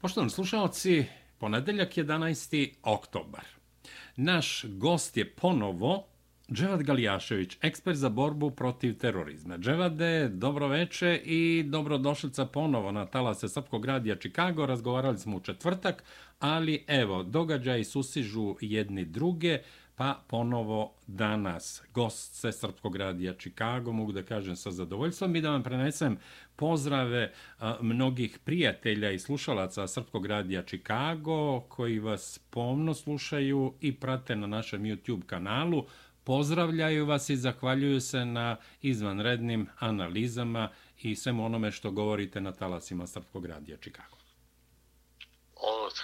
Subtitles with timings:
[0.00, 1.04] Poštovani slušalci,
[1.38, 2.70] ponedeljak 11.
[2.82, 3.44] oktobar.
[4.16, 6.06] Naš gost je ponovo
[6.52, 9.58] Dževad Galijašević, ekspert za borbu protiv terorizma.
[9.58, 14.66] Dževade, dobro veče i dobrodošlica ponovo na talase Srpkog radija Čikago.
[14.66, 16.04] Razgovarali smo u četvrtak,
[16.38, 19.58] ali evo, događaji susižu jedni druge
[19.98, 25.50] pa ponovo danas gost se Srpskog radija Čikago, mogu da kažem sa zadovoljstvom i da
[25.50, 26.18] vam prenesem
[26.56, 34.36] pozdrave a, mnogih prijatelja i slušalaca Srpskog radija Čikago koji vas pomno slušaju i prate
[34.36, 35.86] na našem YouTube kanalu.
[36.24, 40.68] Pozdravljaju vas i zahvaljuju se na izvanrednim analizama
[41.02, 44.16] i svemu onome što govorite na talasima Srpskog radija Čikago.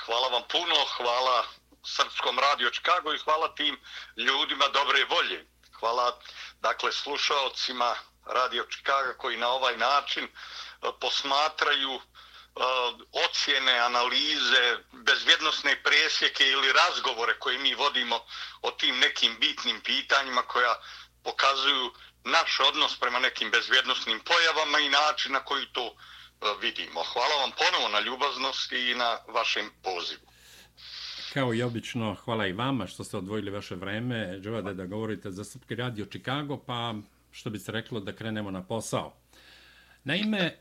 [0.07, 3.81] Hvala vam puno, hvala Srpskom radio Čikago i hvala tim
[4.17, 5.47] ljudima dobre volje.
[5.81, 6.21] Hvala
[6.61, 7.95] dakle slušalcima
[8.27, 10.29] radio Čikaga koji na ovaj način e,
[11.01, 12.01] posmatraju e,
[13.13, 18.21] ocjene, analize, bezvjednostne presjeke ili razgovore koje mi vodimo
[18.63, 20.75] o tim nekim bitnim pitanjima koja
[21.25, 21.93] pokazuju
[22.25, 25.95] naš odnos prema nekim bezvjednostnim pojavama i način na koji to e,
[26.61, 27.03] vidimo.
[27.03, 30.34] Hvala vam ponovo na ljubaznosti i na vašem pozivu.
[31.35, 35.45] Kao i obično, hvala i vama što ste odvojili vaše vreme, Džovade, da govorite za
[35.45, 36.95] Srpski radio Čikago, pa
[37.31, 39.13] što bi se reklo da krenemo na posao.
[40.05, 40.57] Naime,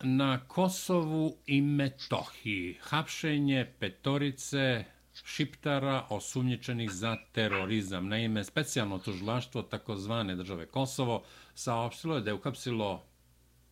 [0.00, 4.84] na Kosovu i Metohiji hapšenje petorice
[5.24, 8.08] šiptara osumnjičenih za terorizam.
[8.08, 11.22] Naime, specijalno tužilaštvo takozvane države Kosovo
[11.54, 13.04] saopštilo je da je ukapsilo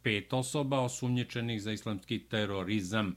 [0.03, 3.17] pet osoba osumnjičenih za islamski terorizam.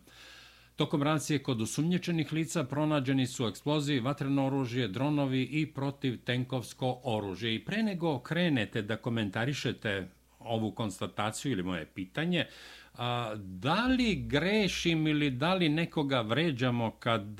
[0.75, 7.55] Tokom racije kod osumnječenih lica pronađeni su eksplozivi, vatreno oružje, dronovi i protivtenkovsko oružje.
[7.55, 12.45] I pre nego krenete da komentarišete ovu konstataciju ili moje pitanje,
[12.93, 17.39] a, da li grešim ili da li nekoga vređamo kad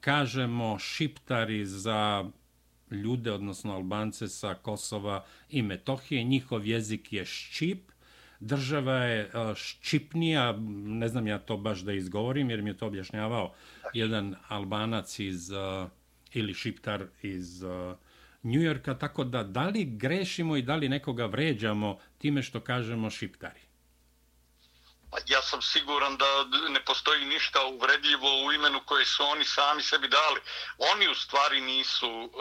[0.00, 2.30] kažemo šiptari za
[2.90, 7.90] ljude, odnosno albance sa Kosova i Metohije, njihov jezik je ščip,
[8.40, 10.54] država je e, ščipnija,
[11.00, 13.54] ne znam ja to baš da izgovorim, jer mi je to objašnjavao
[13.92, 15.54] jedan albanac iz, e,
[16.32, 17.94] ili šiptar iz e,
[18.42, 23.60] Njujorka, tako da da li grešimo i da li nekoga vređamo time što kažemo šiptari?
[25.10, 26.26] Pa ja sam siguran da
[26.68, 30.40] ne postoji ništa uvredljivo u imenu koje su oni sami sebi dali.
[30.92, 32.32] Oni u stvari nisu uh,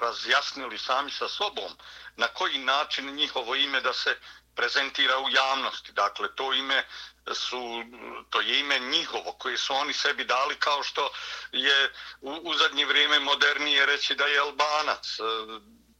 [0.00, 1.70] razjasnili sami sa sobom
[2.16, 4.16] na koji način njihovo ime da se
[4.56, 5.92] prezentira u javnosti.
[5.92, 6.84] Dakle, to ime
[7.32, 7.84] su,
[8.30, 11.10] to je ime njihovo koje su oni sebi dali kao što
[11.52, 15.06] je u, u zadnje vrijeme modernije reći da je Albanac.
[15.06, 15.22] E,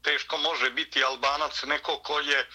[0.03, 2.47] teško može biti Albanac neko ko je e,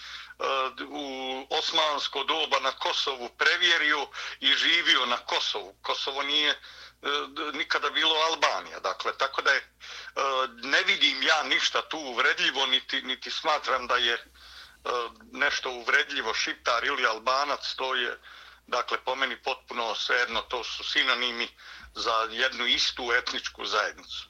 [0.88, 4.06] u osmansko doba na Kosovu prevjerio
[4.40, 5.76] i živio na Kosovu.
[5.82, 6.56] Kosovo nije e,
[7.52, 8.80] nikada bilo Albanija.
[8.80, 9.72] Dakle, tako da je,
[10.62, 14.24] ne vidim ja ništa tu uvredljivo, niti, niti smatram da je
[14.84, 14.88] E,
[15.32, 18.18] nešto uvredljivo šiptar ili albanac, to je
[18.66, 21.48] dakle po meni potpuno svejedno, to su sinonimi
[21.94, 24.28] za jednu istu etničku zajednicu.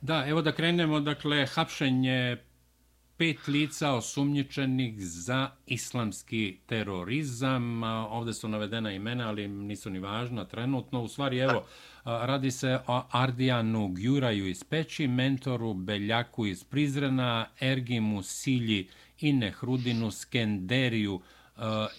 [0.00, 2.36] Da, evo da krenemo, dakle, hapšenje
[3.20, 7.82] pet lica osumnjičenih za islamski terorizam.
[7.82, 11.02] Ovde su navedena imena, ali nisu ni važna trenutno.
[11.02, 11.66] U stvari, evo,
[12.04, 18.88] radi se o Ardijanu Gjuraju iz Peći, mentoru Beljaku iz Prizrena, Ergimu Silji
[19.20, 21.20] i Nehrudinu Skenderiju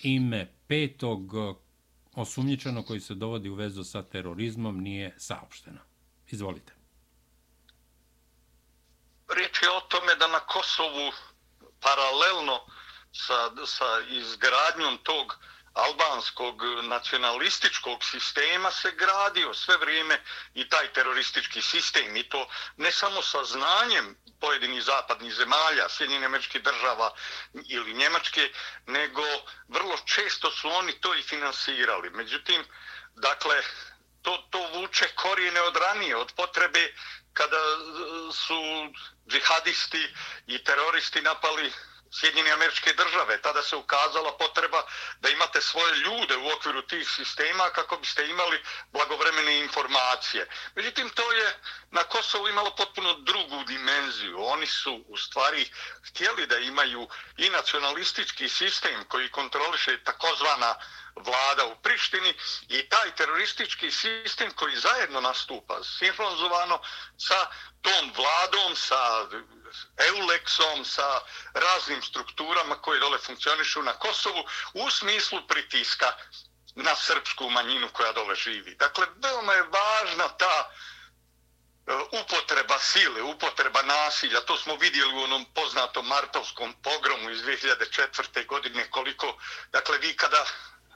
[0.04, 1.34] ime petog
[2.14, 5.80] osumnjičeno koji se dovodi u vezu sa terorizmom nije saopšteno.
[6.32, 6.81] Izvolite.
[9.62, 11.12] Riječ je o tome da na Kosovu
[11.82, 12.66] paralelno
[13.14, 15.38] sa, sa izgradnjom tog
[15.74, 20.24] albanskog nacionalističkog sistema se gradio sve vrijeme
[20.54, 26.60] i taj teroristički sistem i to ne samo sa znanjem pojedinih zapadnih zemalja, Sjedinjene američke
[26.60, 27.14] država
[27.68, 28.52] ili Njemačke,
[28.86, 29.24] nego
[29.68, 32.10] vrlo često su oni to i finansirali.
[32.10, 32.66] Međutim,
[33.16, 33.64] dakle,
[34.22, 36.94] to, to vuče korijene od ranije, od potrebe
[37.34, 38.60] kada e, su
[39.28, 40.14] džihadisti
[40.48, 41.72] i teroristi napali
[42.14, 43.42] Sjedinjene američke države.
[43.42, 44.84] Tada se ukazala potreba
[45.20, 50.48] da imate svoje ljude u okviru tih sistema kako biste imali blagovremene informacije.
[50.76, 51.60] Međutim, to je
[51.92, 54.44] na Kosovu imalo potpuno drugu dimenziju.
[54.44, 55.72] Oni su u stvari
[56.08, 57.08] htjeli da imaju
[57.38, 60.76] i nacionalistički sistem koji kontroliše takozvana
[61.16, 62.34] vlada u Prištini
[62.68, 66.82] i taj teroristički sistem koji zajedno nastupa sinhronizovano
[67.18, 67.48] sa
[67.82, 69.28] tom vladom, sa
[69.98, 71.22] Eulexom, sa
[71.54, 74.44] raznim strukturama koje dole funkcionišu na Kosovu
[74.74, 76.14] u smislu pritiska
[76.76, 78.76] na srpsku manjinu koja dole živi.
[78.76, 80.70] Dakle, veoma je važna ta
[81.88, 84.42] e, upotreba sile, upotreba nasilja.
[84.42, 88.46] To smo vidjeli u onom poznatom martovskom pogromu iz 2004.
[88.46, 89.38] godine koliko,
[89.72, 90.46] dakle, vi kada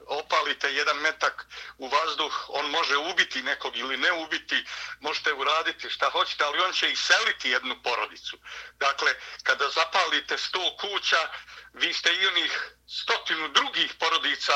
[0.06, 1.46] opalite jedan metak
[1.78, 4.64] u vazduh, on može ubiti nekog ili ne ubiti,
[5.00, 8.38] možete uraditi šta hoćete, ali on će iseliti jednu porodicu.
[8.78, 11.28] Dakle, kada zapalite sto kuća,
[11.76, 14.52] vi ste i onih stotinu drugih porodica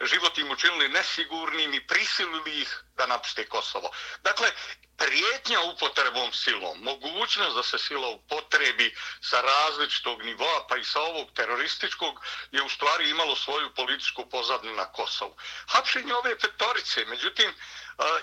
[0.00, 3.90] život im učinili nesigurnim i prisilili ih da napuste Kosovo.
[4.22, 4.52] Dakle,
[4.96, 11.32] prijetnja upotrebom silom, mogućnost da se sila upotrebi sa različitog nivoa, pa i sa ovog
[11.34, 12.20] terorističkog,
[12.52, 15.36] je u stvari imalo svoju političku pozadnu na Kosovu.
[15.66, 17.54] Hapšenje ove petorice, međutim, e,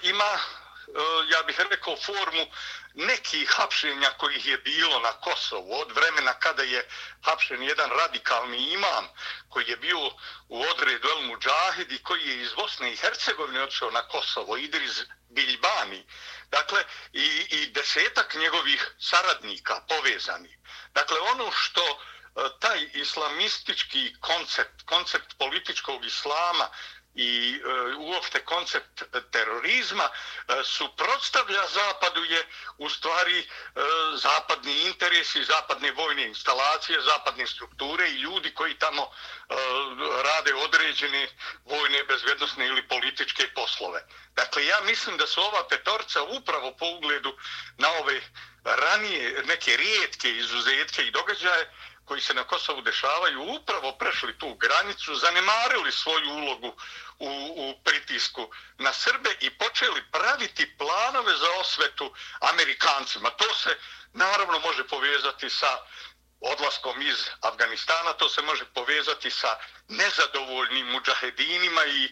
[0.01, 0.39] ima
[0.87, 0.99] E,
[1.31, 2.45] ja bih rekao, formu
[2.93, 6.87] nekih hapšenja kojih je bilo na Kosovu od vremena kada je
[7.21, 9.07] hapšen jedan radikalni imam
[9.49, 9.99] koji je bio
[10.47, 15.03] u odredu El Mujahid i koji je iz Bosne i Hercegovine odšao na Kosovo, Idriz
[15.29, 16.05] Biljbani.
[16.49, 20.57] Dakle, i, i desetak njegovih saradnika povezani.
[20.93, 21.97] Dakle, ono što e,
[22.59, 26.69] taj islamistički koncept, koncept političkog islama
[27.17, 32.45] i e, uopšte koncept terorizma e, suprotstavlja zapadu je
[32.77, 33.45] u stvari e,
[34.15, 39.55] zapadni interesi, zapadne vojne instalacije, zapadne strukture i ljudi koji tamo e,
[40.23, 41.27] rade određene
[41.65, 44.05] vojne, bezvednostne ili političke poslove.
[44.35, 47.37] Dakle, ja mislim da su ova petorca upravo po ugledu
[47.77, 48.21] na ove
[48.63, 51.71] ranije neke rijetke izuzetke i događaje
[52.07, 56.74] koji se na Kosovu dešavaju upravo prešli tu granicu, zanemarili svoju ulogu
[57.19, 63.30] u, u pritisku na Srbe i počeli praviti planove za osvetu Amerikancima.
[63.30, 63.77] To se
[64.13, 65.77] naravno može povezati sa
[66.39, 69.57] odlaskom iz Afganistana, to se može povezati sa
[69.87, 72.11] nezadovoljnim muđahedinima i e,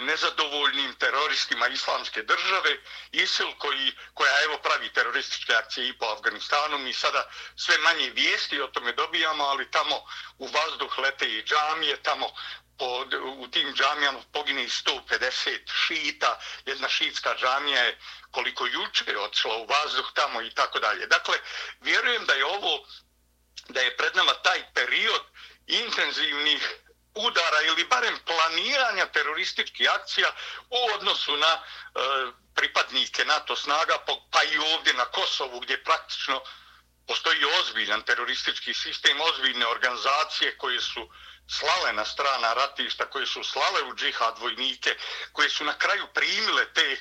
[0.00, 2.78] nezadovoljnim teroristima islamske države,
[3.12, 6.78] ISIL koji, koja evo pravi terorističke akcije i po Afganistanu.
[6.78, 10.04] Mi sada sve manje vijesti o tome dobijamo, ali tamo
[10.38, 12.26] u vazduh lete i džamije, tamo
[12.78, 13.04] po,
[13.36, 17.98] u tim džamijama pogine 150 šita, jedna šitska džamija je
[18.30, 21.06] koliko juče otišla u vazduh tamo i tako dalje.
[21.06, 21.38] Dakle,
[21.80, 22.86] vjerujem da je ovo
[23.72, 25.22] da je pred nama taj period
[25.66, 26.68] intenzivnih
[27.14, 30.32] udara ili barem planiranja terorističkih akcija
[30.70, 31.60] u odnosu na e,
[32.54, 33.98] pripadnike NATO snaga,
[34.30, 36.42] pa i ovdje na Kosovu gdje praktično
[37.06, 41.10] postoji ozbiljan teroristički sistem, ozbiljne organizacije koje su
[41.48, 44.96] slale na strana ratišta, koje su slale u džihad vojnike,
[45.32, 46.96] koje su na kraju primile te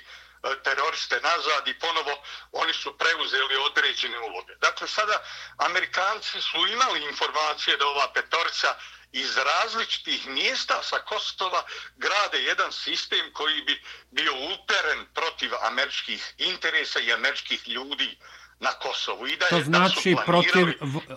[0.64, 2.14] teroriste nazad i ponovo
[2.52, 4.54] oni su preuzeli određene uloge.
[4.62, 5.24] Dakle, sada
[5.58, 8.68] Amerikanci su imali informacije da ova petorca
[9.12, 11.64] iz različitih mjesta sa Kostova
[11.96, 13.82] grade jedan sistem koji bi
[14.12, 18.18] bio uperen protiv američkih interesa i američkih ljudi
[18.60, 19.28] na Kosovu.
[19.28, 20.68] I da to je, znači da protiv,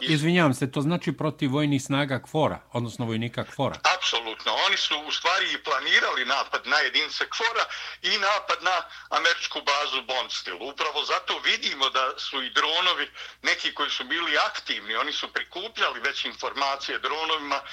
[0.00, 3.76] izvinjavam se, to znači protiv vojnih snaga Kvora, odnosno vojnika Kvora.
[3.96, 4.21] Apsolutno.
[4.50, 7.64] Oni su u stvari planirali napad na jedince Kvora
[8.02, 10.56] i napad na američku bazu Bondstil.
[10.60, 13.10] Upravo zato vidimo da su i dronovi,
[13.42, 17.64] neki koji su bili aktivni, oni su prikupljali već informacije dronovima, e,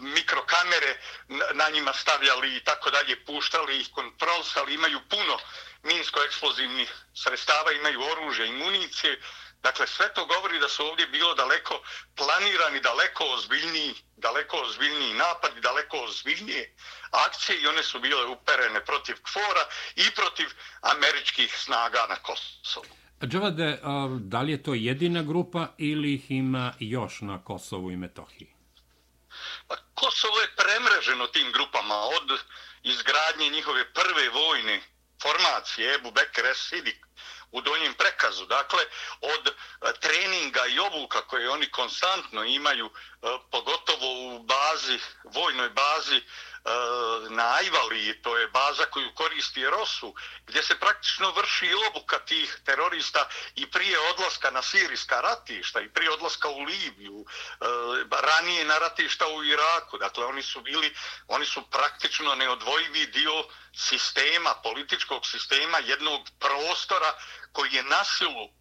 [0.00, 1.00] mikrokamere
[1.52, 5.38] na njima stavljali i tako dalje, puštali ih, kontrolsali, imaju puno
[5.82, 9.20] minsko-eksplozivnih sredstava, imaju oružje i municije.
[9.62, 11.82] Dakle, sve to govori da su ovdje bilo daleko
[12.16, 16.74] planirani, daleko ozbiljniji, daleko ozbiljniji napad i daleko ozbiljnije
[17.10, 19.64] akcije i one su bile uperene protiv KFOR-a
[19.96, 20.48] i protiv
[20.80, 22.86] američkih snaga na Kosovu.
[23.26, 23.78] Džavade,
[24.20, 28.54] da li je to jedina grupa ili ih ima još na Kosovu i Metohiji?
[29.68, 32.40] Pa, Kosovo je premreženo tim grupama od
[32.82, 34.80] izgradnje njihove prve vojne
[35.22, 37.07] formacije Ebu Bekir Esidik
[37.52, 38.46] u donjem prekazu.
[38.46, 38.84] Dakle,
[39.20, 39.52] od e,
[40.00, 42.90] treninga i obuka koje oni konstantno imaju, e,
[43.50, 46.22] pogotovo u bazi, vojnoj bazi
[46.68, 50.14] E, na Ajvali, to je baza koju koristi Rosu,
[50.46, 56.10] gdje se praktično vrši obuka tih terorista i prije odlaska na sirijska ratišta i prije
[56.10, 57.64] odlaska u Libiju, e,
[58.10, 59.98] ranije na ratišta u Iraku.
[59.98, 60.94] Dakle, oni su bili,
[61.28, 63.44] oni su praktično neodvojivi dio
[63.74, 67.14] sistema, političkog sistema, jednog prostora
[67.52, 68.57] koji je nasilu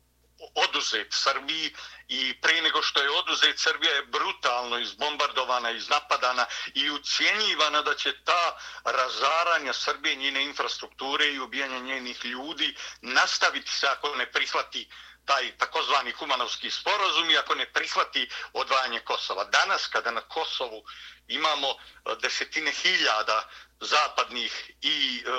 [0.56, 1.74] oduzet Srbiji
[2.08, 8.14] i prije nego što je oduzet Srbija je brutalno izbombardovana, iznapadana i ucijenjivana da će
[8.24, 14.90] ta razaranja Srbije, njene infrastrukture i ubijanja njenih ljudi nastaviti se ako ne prihvati
[15.28, 19.44] taj takozvani kumanovski sporazum i ako ne prihvati odvajanje Kosova.
[19.44, 20.84] Danas kada na Kosovu
[21.28, 21.76] imamo e,
[22.22, 25.30] desetine hiljada zapadnih i e,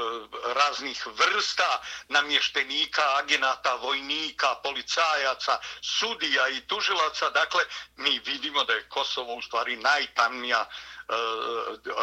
[0.55, 7.31] raznih vrsta namještenika, agenata, vojnika, policajaca, sudija i tužilaca.
[7.31, 7.65] Dakle,
[7.97, 10.69] mi vidimo da je Kosovo u stvari najtamnija e,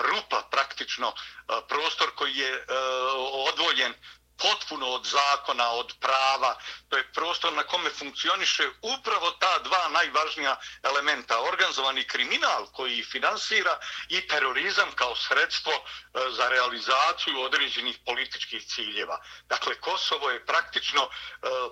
[0.09, 2.63] rupa, praktično e, prostor koji je e,
[3.49, 3.93] odvoljen
[4.37, 6.57] potpuno od zakona, od prava.
[6.89, 11.41] To je prostor na kome funkcioniše upravo ta dva najvažnija elementa.
[11.41, 15.81] Organizovani kriminal koji finansira i terorizam kao sredstvo e,
[16.31, 19.19] za realizaciju određenih političkih ciljeva.
[19.47, 21.09] Dakle, Kosovo je praktično e,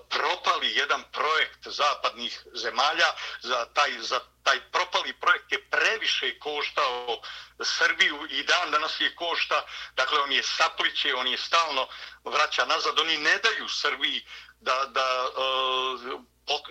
[0.08, 3.10] propali jedan projekt zapadnih zemalja
[3.42, 7.20] za taj, za taj propali projekt je previše koštao
[7.64, 9.64] Srbiju i dan danas je košta,
[9.96, 11.88] dakle on je sapliće, on je stalno
[12.24, 14.24] vraća nazad, oni ne daju Srbiji
[14.60, 16.20] da, da uh,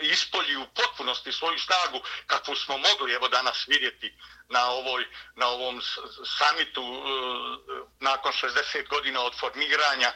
[0.02, 4.14] ispolji u potpunosti svoju snagu kakvu smo mogli evo danas vidjeti
[4.50, 5.82] na ovoj na ovom
[6.38, 7.06] samitu uh,
[8.00, 10.14] nakon 60 godina od formiranja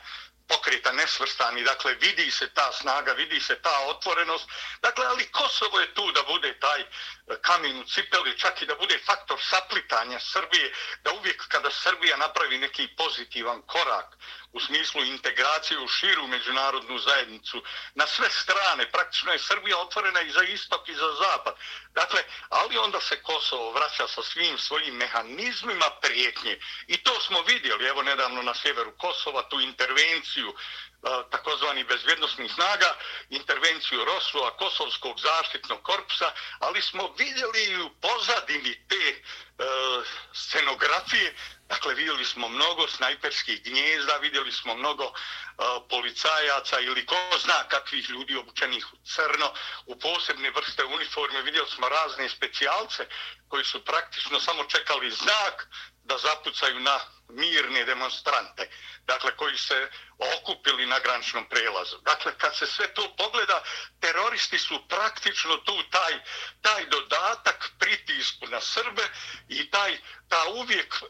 [0.48, 4.50] pokreta nesvrstani, dakle vidi se ta snaga, vidi se ta otvorenost,
[4.82, 6.86] dakle ali Kosovo je tu da bude taj e,
[7.42, 10.74] kamen u cipeli, čak i da bude faktor saplitanja Srbije,
[11.04, 14.18] da uvijek kada Srbija napravi neki pozitivan korak
[14.58, 17.64] u smislu integracije u širu međunarodnu zajednicu,
[17.96, 21.56] na sve strane, praktično je Srbija otvorena i za istok i za zapad.
[21.94, 26.60] Dakle, ali onda se Kosovo vraća sa svim svojim mehanizmima prijetnje.
[26.88, 30.54] I to smo vidjeli, evo nedavno na sjeveru Kosova, tu intervenciju e,
[31.32, 32.96] takozvani bezvjednostnih snaga,
[33.30, 39.22] intervenciju Rosova, Kosovskog zaštitnog korpusa, ali smo vidjeli i u pozadini te e,
[40.34, 41.36] scenografije,
[41.70, 45.12] dakle vidjeli smo mnogo snajperskih gnjezda, vidjeli smo mnogo e,
[45.90, 49.54] policajaca ili ko zna kakvih ljudi obučenih u crno,
[49.86, 53.08] u posebne vrste uniforme, vidjeli smo razne specijalce
[53.48, 55.68] koji su praktično samo čekali znak
[56.04, 58.70] da zapucaju na mirne demonstrante,
[59.06, 61.98] dakle koji se okupili na graničnom prelazu.
[62.02, 63.64] Dakle, kad se sve to pogleda,
[64.00, 66.14] teroristi su praktično tu taj,
[66.62, 69.04] taj dodatak pritisku na Srbe
[69.50, 69.98] i taj
[70.30, 71.08] ta uvijek e,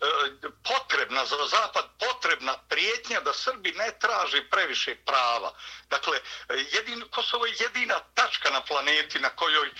[0.64, 5.54] potrebna za zapad, potrebna prijetnja da Srbi ne traže previše prava.
[5.90, 6.20] Dakle,
[6.50, 9.72] jedin, Kosovo je jedina tačka na planeti na kojoj e,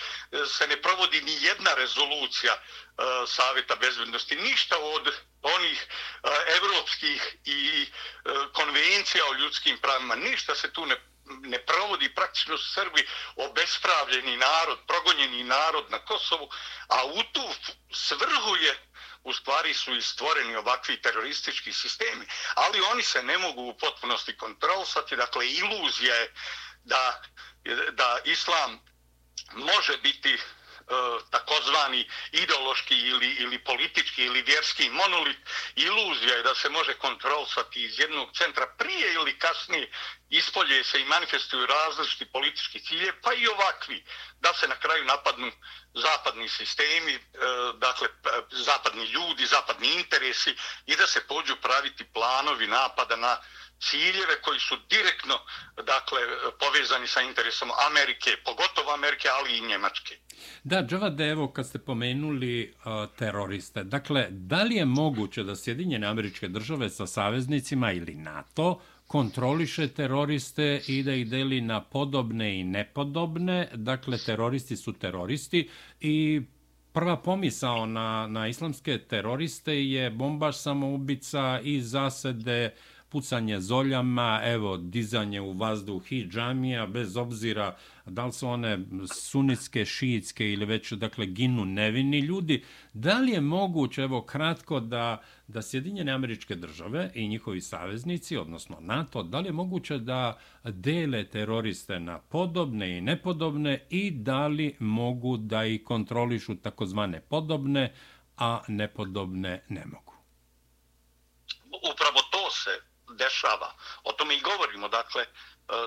[0.46, 2.60] se ne provodi ni jedna rezolucija e,
[3.26, 4.36] Savjeta bezbednosti.
[4.36, 5.86] Ništa od onih
[6.22, 10.14] e, evropskih i e, konvencija o ljudskim pravima.
[10.14, 10.96] Ništa se tu ne
[11.30, 16.50] ne provodi praktično Srbi obespravljeni narod, progonjeni narod na Kosovu,
[16.88, 17.54] a u tu
[17.92, 18.78] svrhu je
[19.24, 24.36] u stvari su i stvoreni ovakvi teroristički sistemi, ali oni se ne mogu u potpunosti
[24.36, 26.34] kontrolsati, dakle iluzija je
[26.84, 27.22] da,
[27.92, 28.80] da islam
[29.54, 30.38] može biti
[30.88, 30.94] E,
[31.30, 35.36] takozvani ideološki ili, ili politički ili vjerski monolit,
[35.76, 39.90] iluzija je da se može kontrolsati iz jednog centra prije ili kasnije
[40.30, 44.04] ispolje se i manifestuju različiti politički cilje, pa i ovakvi,
[44.40, 45.52] da se na kraju napadnu
[45.94, 47.20] zapadni sistemi, e,
[47.74, 53.38] dakle e, zapadni ljudi, zapadni interesi i da se pođu praviti planovi napada na
[53.80, 55.34] ciljeve koji su direktno
[55.76, 56.20] dakle
[56.60, 60.14] povezani sa interesom Amerike, pogotovo Amerike, ali i Njemačke.
[60.64, 66.06] Da, Džavade, evo kad ste pomenuli uh, teroriste, dakle, da li je moguće da Sjedinjene
[66.06, 72.64] američke države sa saveznicima ili NATO kontroliše teroriste i da ih deli na podobne i
[72.64, 75.70] nepodobne, dakle, teroristi su teroristi
[76.00, 76.42] i
[76.92, 82.74] prva pomisao na, na islamske teroriste je bombaš samoubica i zasede
[83.08, 88.78] pucanje zoljama, evo, dizanje u vazduh i džamija, bez obzira da li su one
[89.14, 92.64] sunitske, šiitske ili već, dakle, ginu nevini ljudi.
[92.92, 98.76] Da li je moguće, evo, kratko, da, da Sjedinjene američke države i njihovi saveznici, odnosno
[98.80, 104.76] NATO, da li je moguće da dele teroriste na podobne i nepodobne i da li
[104.78, 107.92] mogu da i kontrolišu takozvane podobne,
[108.36, 110.12] a nepodobne ne mogu?
[111.92, 112.27] Upravo
[113.18, 113.72] dešava.
[114.04, 114.88] O tome i govorimo.
[114.88, 115.28] Dakle, e,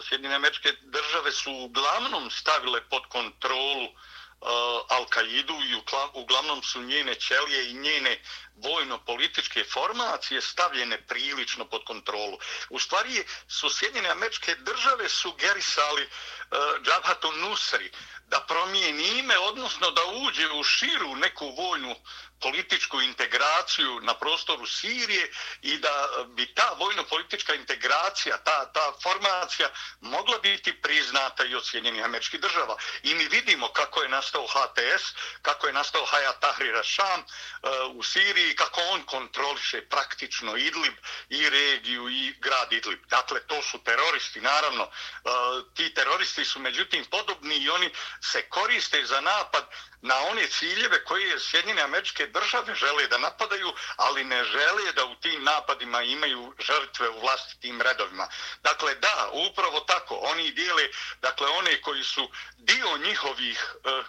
[0.08, 3.96] Sjedine američke države su uglavnom stavile pod kontrolu e,
[4.42, 5.76] uh, Al-Kaidu i
[6.14, 8.22] uglavnom su njene ćelije i njene
[8.56, 12.38] vojno-političke formacije stavljene prilično pod kontrolu.
[12.70, 17.92] U stvari su Sjedinjene američke države sugerisali uh, Džabhatu Nusri
[18.28, 21.96] da promijeni ime, odnosno da uđe u širu neku vojnu
[22.42, 25.32] političku integraciju na prostoru Sirije
[25.62, 29.70] i da bi ta vojno-politička integracija, ta, ta formacija
[30.02, 32.78] mogla biti priznata i od Sjedinjenih američkih država.
[33.04, 35.04] I mi vidimo kako je nastao HTS,
[35.42, 37.26] kako je nastao Hayat Tahrir Sham uh,
[37.64, 40.94] eh, u Siriji, kako on kontroliše praktično Idlib
[41.30, 43.00] i regiju i grad Idlib.
[43.10, 44.84] Dakle, to su teroristi, naravno.
[44.84, 45.32] Uh,
[45.74, 47.90] ti teroristi su međutim podobni i oni
[48.22, 49.66] se koriste za napad
[50.02, 55.16] na one ciljeve koje Sjedinjene američke države žele da napadaju, ali ne žele da u
[55.16, 58.28] tim napadima imaju žrtve u vlastitim redovima.
[58.64, 60.90] Dakle, da, upravo tako, oni dijele,
[61.22, 64.04] dakle, one koji su dio njihovih e,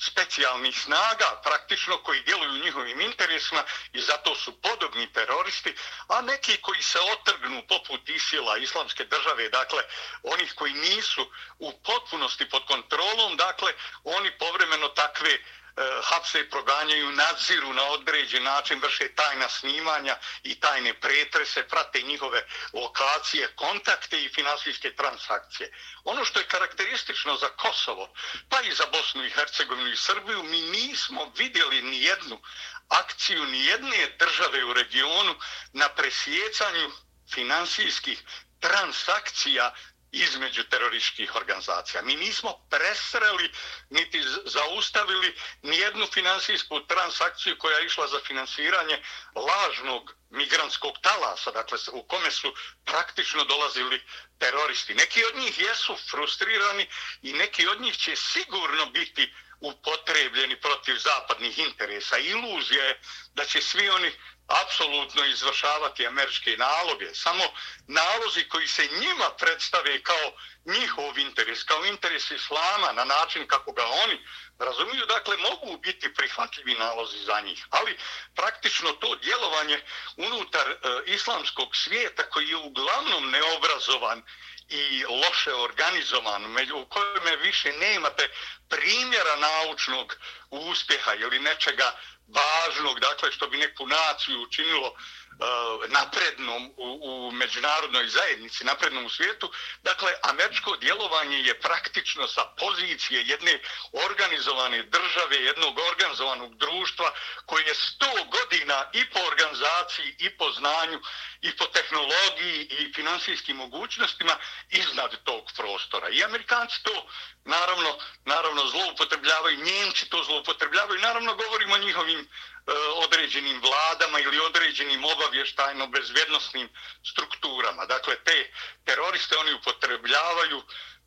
[0.00, 5.74] specijalnih snaga praktično koji djeluju u njihovim interesima i zato su podobni teroristi,
[6.08, 9.82] a neki koji se otrgnu poput Isila, islamske države, dakle,
[10.22, 13.72] onih koji nisu u potpunosti pod kontrolom, dakle,
[14.04, 15.38] oni povremeno takve
[15.76, 22.46] E, hapse proganjaju, nadziru na određen način, vrše tajna snimanja i tajne pretrese, prate njihove
[22.72, 25.72] lokacije, kontakte i finansijske transakcije.
[26.04, 28.12] Ono što je karakteristično za Kosovo,
[28.48, 32.40] pa i za Bosnu i Hercegovinu i Srbiju, mi nismo vidjeli ni jednu
[32.88, 35.34] akciju, ni jedne države u regionu
[35.72, 36.90] na presjecanju
[37.34, 38.22] finansijskih
[38.60, 39.74] transakcija
[40.12, 42.02] između terorističkih organizacija.
[42.02, 43.52] Mi nismo presreli
[43.90, 49.02] niti zaustavili nijednu finansijsku transakciju koja je išla za finansiranje
[49.34, 54.02] lažnog migrantskog talasa, dakle u kome su praktično dolazili
[54.40, 54.94] teroristi.
[54.94, 56.86] Neki od njih jesu frustrirani
[57.22, 62.18] i neki od njih će sigurno biti upotrebljeni protiv zapadnih interesa.
[62.18, 63.00] Iluzija je
[63.34, 64.12] da će svi oni
[64.50, 67.14] apsolutno izvršavati američke naloge.
[67.14, 67.44] Samo
[67.86, 70.32] nalozi koji se njima predstave kao
[70.64, 74.18] njihov interes, kao interes islama na način kako ga oni
[74.58, 77.66] razumiju, dakle mogu biti prihvatljivi nalozi za njih.
[77.70, 77.98] Ali
[78.34, 79.80] praktično to djelovanje
[80.16, 84.22] unutar e, islamskog svijeta koji je uglavnom neobrazovan
[84.70, 88.28] i loše organizovan, među u kojem više nemate
[88.68, 90.16] primjera naučnog
[90.50, 91.92] uspjeha ili nečega
[92.28, 99.06] važnog, dakle, što bi neku naciju učinilo Uh, Eh, naprednom u, u međunarodnoj zajednici, naprednom
[99.06, 99.52] u svijetu.
[99.82, 103.60] Dakle, američko djelovanje je praktično sa pozicije jedne
[103.92, 107.12] organizovane države, jednog organizovanog društva
[107.46, 111.00] koje je sto godina i po organizaciji, i po znanju,
[111.42, 114.36] i po tehnologiji, i finansijskim mogućnostima
[114.70, 116.08] iznad tog prostora.
[116.08, 117.06] I amerikanci to
[117.44, 122.28] naravno, naravno zloupotrebljavaju, njemci to zloupotrebljavaju, naravno govorimo o njihovim
[122.70, 122.72] E,
[123.06, 126.68] određenim vladama ili određenim obavještajno bezvjednostnim
[127.10, 127.82] strukturama.
[127.94, 128.38] Dakle, te
[128.84, 130.58] teroriste oni upotrebljavaju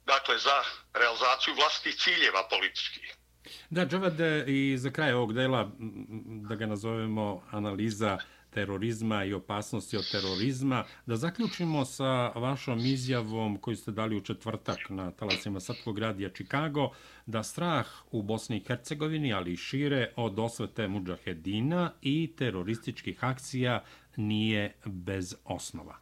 [0.06, 0.58] dakle, za
[0.94, 3.08] realizaciju vlastitih ciljeva političkih.
[3.70, 5.72] Da, Džavad, i za kraj ovog dela,
[6.50, 8.18] da ga nazovemo analiza
[8.54, 10.86] terorizma i opasnosti od terorizma.
[11.06, 16.90] Da zaključimo sa vašom izjavom koju ste dali u četvrtak na talasima Srpskog radija Čikago,
[17.26, 23.84] da strah u Bosni i Hercegovini, ali i šire od osvete muđahedina i terorističkih akcija
[24.16, 25.98] nije bez osnova.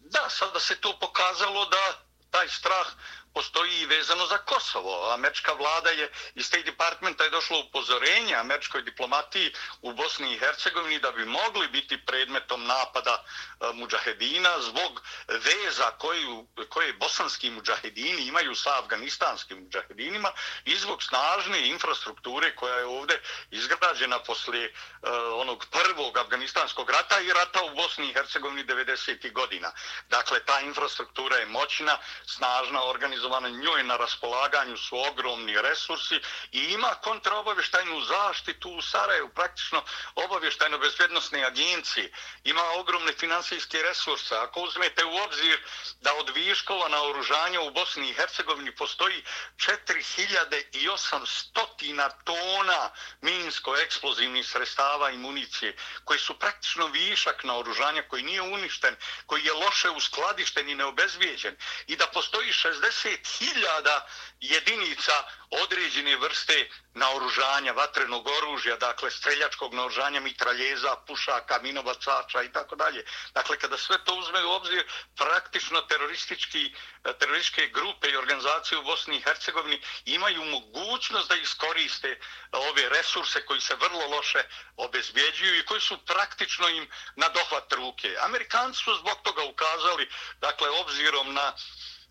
[0.00, 2.86] Da, sada se to pokazalo da taj strah
[3.34, 5.12] postoji i vezano za Kosovo.
[5.12, 10.98] Američka vlada je iz State Departmenta je došlo upozorenje američkoj diplomatiji u Bosni i Hercegovini
[10.98, 18.54] da bi mogli biti predmetom napada e, muđahedina zbog veza koju, koje bosanski muđahedini imaju
[18.54, 20.32] sa afganistanskim muđahedinima
[20.64, 27.32] i zbog snažne infrastrukture koja je ovdje izgrađena poslije uh, onog prvog afganistanskog rata i
[27.32, 29.32] rata u Bosni i Hercegovini 90.
[29.32, 29.72] godina.
[30.08, 36.20] Dakle, ta infrastruktura je moćna, snažna, organizacija organizovana, njoj na raspolaganju su ogromni resursi
[36.52, 42.12] i ima kontraobavještajnu zaštitu u Sarajevu, praktično obavještajno-bezbjednostne agencije,
[42.44, 44.36] ima ogromne finansijske resurse.
[44.36, 45.60] Ako uzmete u obzir
[46.00, 49.24] da od viškova na oružanje u Bosni i Hercegovini postoji
[49.56, 58.96] 4800 tona minsko-eksplozivnih sredstava i municije, koji su praktično višak na oružanje, koji nije uništen,
[59.26, 61.56] koji je loše uskladišten i neobezvijeđen
[61.86, 64.06] i da postoji 60 hiljada
[64.40, 65.12] jedinica
[65.50, 73.04] određene vrste naoružanja, vatrenog oružja, dakle streljačkog naoružanja, mitraljeza, pušaka, minobacača i tako dalje.
[73.34, 74.84] Dakle, kada sve to uzme u obzir,
[75.16, 82.08] praktično teroristički, eh, terorističke grupe i organizacije u Bosni i Hercegovini imaju mogućnost da iskoriste
[82.08, 82.18] eh,
[82.52, 84.42] ove resurse koji se vrlo loše
[84.76, 88.16] obezbjeđuju i koji su praktično im na dohvat ruke.
[88.20, 90.08] Amerikanci su zbog toga ukazali,
[90.40, 91.52] dakle, obzirom na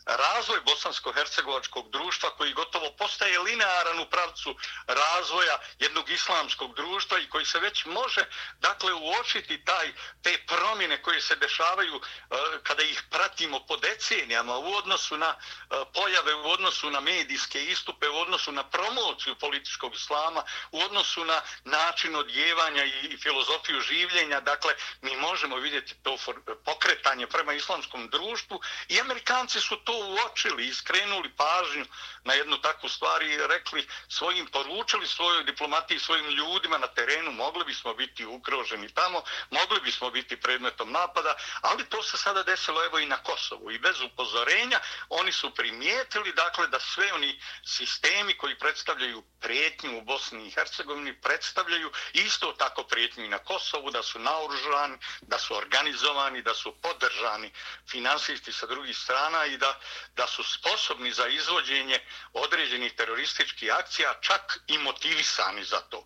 [0.06, 4.56] razvoj bosansko-hercegovačkog društva koji gotovo postaje linearan u pravcu
[4.88, 8.26] razvoja jednog islamskog društva i koji se već može
[8.60, 14.74] dakle uočiti taj te promjene koje se dešavaju e, kada ih pratimo po decenijama u
[14.74, 20.44] odnosu na e, pojave u odnosu na medijske istupe u odnosu na promociju političkog islama
[20.72, 24.40] u odnosu na način odjevanja i, filozofiju življenja.
[24.40, 26.18] Dakle mi možemo vidjeti to
[26.66, 31.86] pokretanje prema islamskom društvu i Amerikanci su to uočili i skrenuli pažnju
[32.24, 37.66] na jednu takvu stvar i rekli svojim, poručili svojoj diplomatiji, svojim ljudima na terenu, mogli
[37.66, 43.00] bismo biti ukroženi tamo, mogli bismo biti predmetom napada, ali to se sada desilo evo
[43.00, 43.72] i na Kosovu.
[43.72, 50.02] I bez upozorenja oni su primijetili dakle da sve oni sistemi koji predstavljaju prijetnju u
[50.02, 55.56] Bosni i Hercegovini predstavljaju isto tako prijetnju i na Kosovu, da su naoružani, da su
[55.56, 57.52] organizovani, da su podržani
[57.90, 59.80] finansisti sa drugih strana i da,
[60.16, 62.00] da su sposobni za izvođenje
[62.34, 66.04] određenih terorističkih akcija, čak i motivisani za to.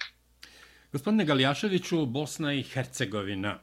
[0.92, 3.60] Gospodine Galijaševiću, Bosna i Hercegovina.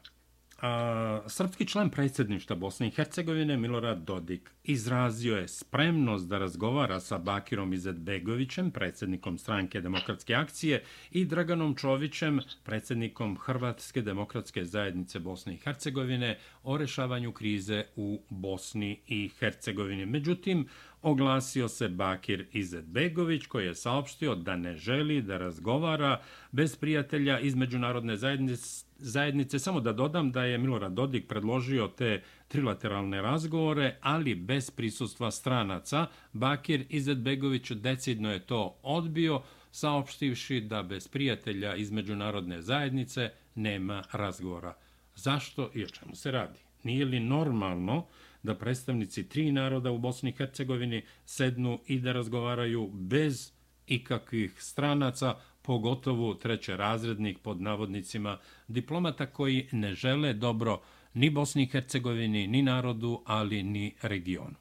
[0.62, 7.18] A, srpski član predsjedništva Bosne i Hercegovine Milorad Dodik izrazio je spremnost da razgovara sa
[7.18, 15.57] Bakirom Izetbegovićem, predsjednikom stranke Demokratske akcije, i Draganom Čovićem, predsjednikom Hrvatske demokratske zajednice Bosne i
[15.57, 20.07] Hercegovine, o rešavanju krize u Bosni i Hercegovini.
[20.07, 20.68] Međutim,
[21.03, 26.21] oglasio se Bakir Izetbegović koji je saopštio da ne želi da razgovara
[26.53, 29.59] bez prijatelja iz međunarodne zajednice, zajednice.
[29.59, 36.07] Samo da dodam da je Milorad Dodik predložio te trilateralne razgovore, ali bez prisustva stranaca.
[36.33, 44.75] Bakir Izetbegović decidno je to odbio, saopštivši da bez prijatelja iz međunarodne zajednice nema razgovora.
[45.15, 46.59] Zašto i o čemu se radi?
[46.83, 48.07] Nije li normalno
[48.43, 53.53] da predstavnici tri naroda u Bosni i Hercegovini sednu i da razgovaraju bez
[53.87, 60.83] ikakvih stranaca, pogotovo treće razrednih pod navodnicima diplomata koji ne žele dobro
[61.15, 64.55] ni Bosni i Hercegovini, ni narodu, ali ni regionu.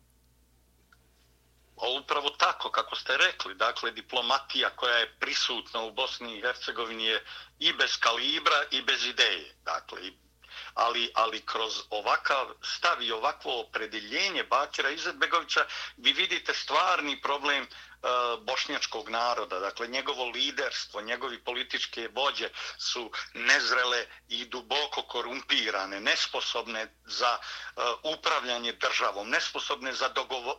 [1.76, 7.06] Pa upravo tako, kako ste rekli, dakle, diplomatija koja je prisutna u Bosni i Hercegovini
[7.06, 7.24] je
[7.60, 9.56] i bez kalibra i bez ideje.
[9.65, 10.00] Dakle,
[10.73, 15.65] ali, ali kroz ovakav stav i ovakvo opredeljenje Bakira Izetbegovića
[15.97, 17.67] vi vidite stvarni problem
[18.03, 18.07] E,
[18.41, 19.59] bošnjačkog naroda.
[19.59, 28.71] Dakle, njegovo liderstvo, njegovi političke vođe su nezrele i duboko korumpirane, nesposobne za e, upravljanje
[28.71, 30.09] državom, nesposobne za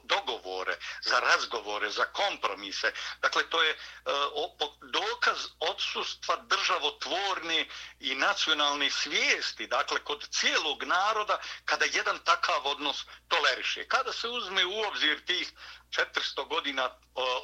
[0.02, 2.92] dogovore, za razgovore, za kompromise.
[3.22, 3.76] Dakle, to je e,
[4.81, 7.66] dokaz odsustva državotvorne
[8.00, 13.88] i nacionalne svijesti, dakle, kod cijelog naroda, kada jedan takav odnos toleriše.
[13.88, 15.52] Kada se uzme u obzir tih
[15.92, 16.90] 400 godina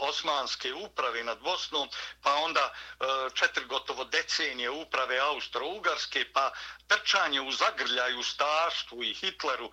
[0.01, 1.89] osmanske uprave nad Bosnom,
[2.23, 6.53] pa onda e, četiri gotovo decenije uprave Austro-Ugarske, pa
[6.87, 9.71] trčanje u zagrljaju staštvu i Hitleru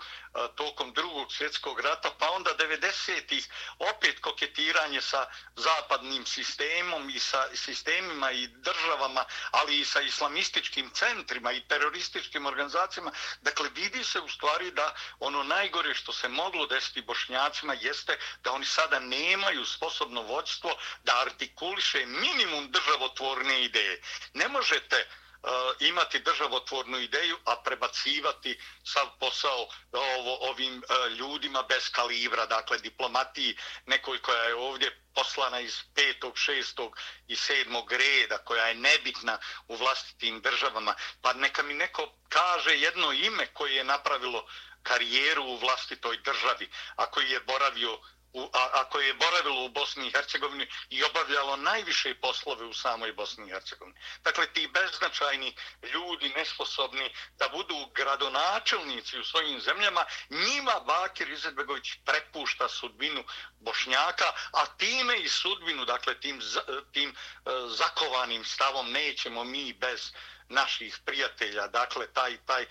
[0.55, 3.47] tokom drugog svjetskog rata, pa onda 90-ih
[3.79, 11.51] opet koketiranje sa zapadnim sistemom i sa sistemima i državama, ali i sa islamističkim centrima
[11.51, 13.11] i terorističkim organizacijama.
[13.41, 18.51] Dakle, vidi se u stvari da ono najgore što se moglo desiti bošnjacima jeste da
[18.51, 24.01] oni sada nemaju sposobno vođstvo da artikuliše minimum državotvorne ideje.
[24.33, 25.07] Ne možete
[25.45, 32.45] Eh, imati državotvornu ideju, a prebacivati sav posao eh, ovo, ovim eh, ljudima bez kalibra,
[32.45, 38.75] dakle diplomatiji nekoj koja je ovdje poslana iz petog, šestog i sedmog reda, koja je
[38.75, 40.95] nebitna u vlastitim državama.
[41.21, 44.45] Pa neka mi neko kaže jedno ime koje je napravilo
[44.83, 47.99] karijeru u vlastitoj državi, a koji je boravio
[48.35, 52.73] u, a, a koje je boravilo u Bosni i Hercegovini i obavljalo najviše poslove u
[52.73, 53.99] samoj Bosni i Hercegovini.
[54.23, 55.55] Dakle, ti beznačajni
[55.93, 63.23] ljudi, nesposobni da budu gradonačelnici u svojim zemljama, njima Bakir Izetbegović prepušta sudbinu
[63.59, 66.41] Bošnjaka, a time i sudbinu, dakle, tim,
[66.91, 67.15] tim e,
[67.67, 70.11] zakovanim stavom nećemo mi bez
[70.49, 71.67] naših prijatelja.
[71.67, 72.67] Dakle, taj, taj, e,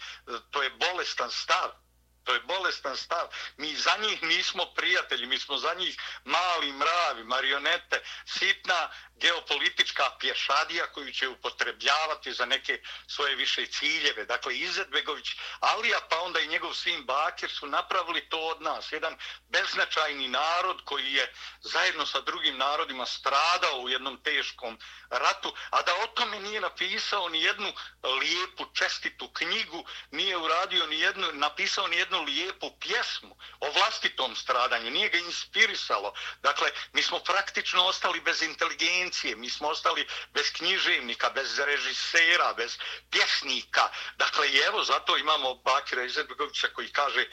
[0.50, 1.83] to je bolestan stav
[2.24, 3.26] To je bolestan stav.
[3.56, 10.86] Mi za njih nismo prijatelji, mi smo za njih mali mravi, marionete, sitna geopolitička pješadija
[10.86, 14.24] koju će upotrebljavati za neke svoje više ciljeve.
[14.24, 15.26] Dakle, Izetbegović,
[15.60, 18.92] Alija, pa onda i njegov sin Bakir su napravili to od nas.
[18.92, 19.16] Jedan
[19.48, 24.78] beznačajni narod koji je zajedno sa drugim narodima stradao u jednom teškom
[25.10, 27.72] ratu, a da o tome nije napisao ni jednu
[28.20, 34.90] lijepu, čestitu knjigu, nije uradio ni jednu, napisao ni jednu lijepu pjesmu o vlastitom stradanju,
[34.90, 36.14] nije ga inspirisalo.
[36.42, 42.78] Dakle, mi smo praktično ostali bez inteligencije, mi smo ostali bez književnika, bez režisera, bez
[43.10, 43.88] pjesnika.
[44.16, 47.28] Dakle, i evo, zato imamo Bakira Izetbegovića koji kaže e,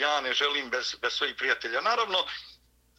[0.00, 1.80] ja ne želim bez, bez svojih prijatelja.
[1.80, 2.26] Naravno,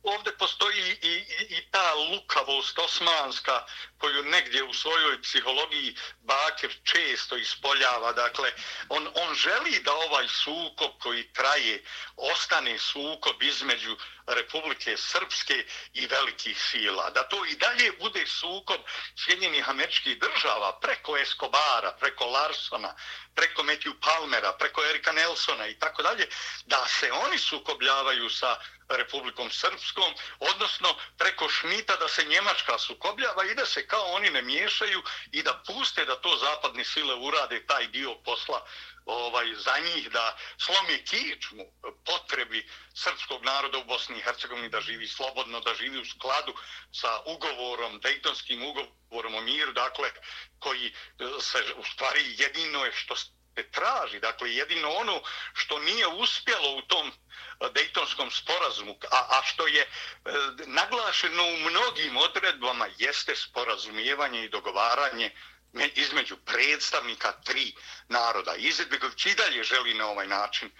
[0.05, 3.65] ovdje postoji i, i, i ta lukavost osmanska
[3.97, 8.13] koju negdje u svojoj psihologiji Bakir često ispoljava.
[8.13, 8.51] Dakle,
[8.89, 11.83] on, on želi da ovaj sukob koji traje
[12.15, 17.09] ostane sukob između Republike Srpske i velikih sila.
[17.09, 18.81] Da to i dalje bude sukob
[19.15, 22.95] Sjedinjenih američkih država preko Escobara, preko Larsona,
[23.35, 26.27] preko Matthew Palmera, preko Erika Nelsona i tako dalje,
[26.65, 28.57] da se oni sukobljavaju sa
[28.89, 34.41] Republikom Srpskom, odnosno preko Šmita da se Njemačka sukobljava i da se kao oni ne
[34.41, 38.65] miješaju i da puste da to zapadne sile urade taj dio posla
[39.05, 41.65] ovaj za njih da slomi kičmu
[42.05, 46.53] potrebi srpskog naroda u Bosni i Hercegovini da živi slobodno, da živi u skladu
[46.91, 50.11] sa ugovorom, Dejtonskim ugovorom o miru, dakle,
[50.59, 50.93] koji e,
[51.41, 53.31] se u stvari jedino je što se
[53.71, 55.21] traži, dakle, jedino ono
[55.53, 57.13] što nije uspjelo u tom e,
[57.73, 59.87] Dejtonskom sporazumu, a, a što je e,
[60.65, 65.31] naglašeno u mnogim odredbama, jeste sporazumijevanje i dogovaranje
[65.95, 67.75] između predstavnika tri
[68.07, 68.55] naroda.
[68.55, 70.71] Izetbegović i dalje želi na ovaj način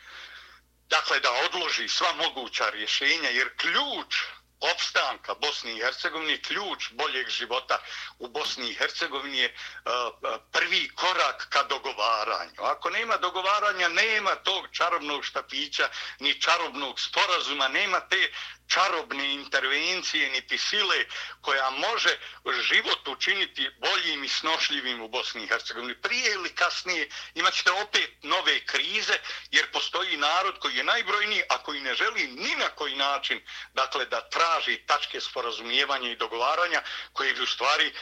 [0.89, 4.15] dakle da odloži sva moguća rješenja jer ključ
[4.59, 7.79] opstanka Bosni i Hercegovini, ključ boljeg života
[8.19, 12.61] u Bosni i Hercegovini je e, e, prvi korak ka dogovaranju.
[12.61, 15.89] Ako nema dogovaranja, nema tog čarobnog štapića,
[16.19, 18.31] ni čarobnog sporazuma, nema te
[18.67, 21.05] čarobne intervencije niti sile
[21.41, 22.17] koja može
[22.61, 26.01] život učiniti boljim i snošljivim u Bosni i Hercegovini.
[26.01, 29.13] Prije ili kasnije imaćete opet nove krize
[29.51, 33.41] jer postoji narod koji je najbrojniji, a koji ne želi ni na koji način
[33.73, 34.44] dakle, da traži
[34.85, 36.81] tačke sporazumijevanja i dogovaranja
[37.13, 37.93] koje bi u stvari, e,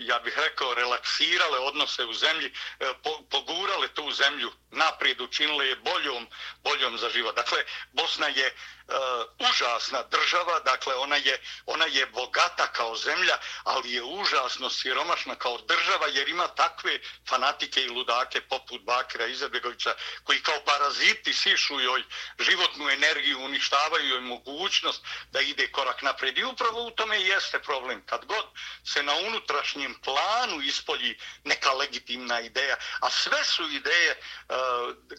[0.00, 2.92] ja bih rekao, relaksirale odnose u zemlji, e,
[3.30, 6.28] pogurale tu zemlju naprijed, učinile je boljom,
[6.64, 7.36] boljom za život.
[7.36, 8.52] Dakle, Bosna je e,
[9.50, 15.58] užasna država, dakle ona je, ona je bogata kao zemlja, ali je užasno siromašna kao
[15.58, 22.02] država jer ima takve fanatike i ludake poput Bakira Izebegovića koji kao paraziti sišu joj
[22.38, 26.38] životnu energiju, uništavaju joj mogućnost da ide korak naprijed.
[26.38, 28.02] I upravo u tome jeste problem.
[28.06, 28.46] Kad god
[28.84, 34.16] se na unutrašnjem planu ispolji neka legitimna ideja, a sve su ideje e,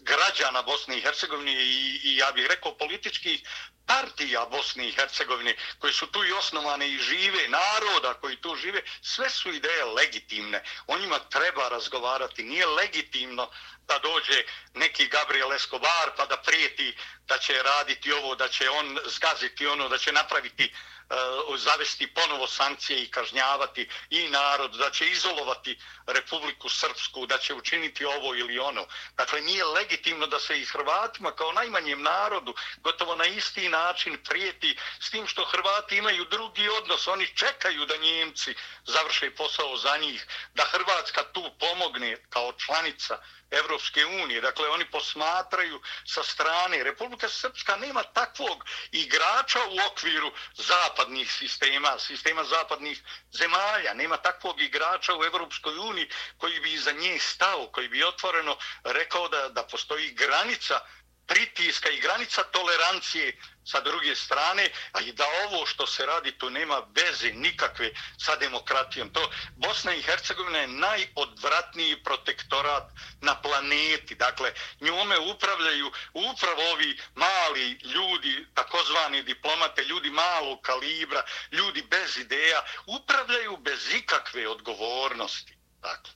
[0.01, 3.41] građana Bosne i Hercegovine i, i ja bih rekao političkih
[3.87, 8.81] partija Bosne i Hercegovine koji su tu i osnovane i žive, naroda koji tu žive,
[9.01, 10.63] sve su ideje legitimne.
[10.87, 12.43] O njima treba razgovarati.
[12.43, 13.49] Nije legitimno
[13.87, 18.99] da dođe neki Gabriel Escobar pa da prijeti da će raditi ovo, da će on
[19.05, 24.89] zgaziti ono, da će napraviti uh, Eh, zavesti ponovo sankcije i kažnjavati i narod, da
[24.89, 28.85] će izolovati Republiku Srpsku, da će učiniti ovo ili ono.
[29.17, 34.77] Dakle, nije legitimno da se i Hrvatima kao najmanjem narodu gotovo na isti način prijeti
[34.99, 37.07] s tim što Hrvati imaju drugi odnos.
[37.07, 43.17] Oni čekaju da Njemci završe posao za njih, da Hrvatska tu pomogne kao članica
[43.51, 44.41] Evropske unije.
[44.41, 46.83] Dakle, oni posmatraju sa strane.
[46.83, 53.93] Republika Srpska nema takvog igrača u okviru zapadnih sistema, sistema zapadnih zemalja.
[53.93, 59.27] Nema takvog igrača u Evropskoj uniji koji bi za nje stao, koji bi otvoreno rekao
[59.27, 60.79] da, da postoji granica
[61.27, 66.49] pritiska i granica tolerancije sa druge strane, a i da ovo što se radi tu
[66.49, 69.09] nema veze nikakve sa demokratijom.
[69.09, 74.15] To Bosna i Hercegovina je najodvratniji protektorat na planeti.
[74.15, 82.63] Dakle, njome upravljaju upravo ovi mali ljudi, takozvani diplomate, ljudi malog kalibra, ljudi bez ideja,
[82.85, 85.57] upravljaju bez ikakve odgovornosti.
[85.81, 86.13] Dakle.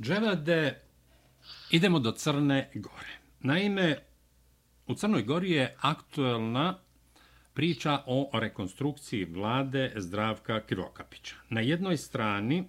[0.00, 0.82] Dževade,
[1.70, 3.11] idemo do Crne Gore.
[3.44, 3.96] Naime,
[4.86, 6.78] u Crnoj Gori je aktuelna
[7.54, 11.34] priča o rekonstrukciji vlade Zdravka Krivokapića.
[11.48, 12.64] Na jednoj strani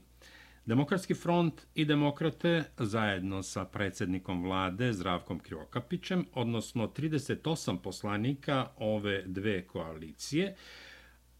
[0.66, 9.68] Demokratski front i demokrate zajedno sa predsjednikom vlade Zdravkom Krivokapićem, odnosno 38 poslanika ove dve
[9.68, 10.56] koalicije,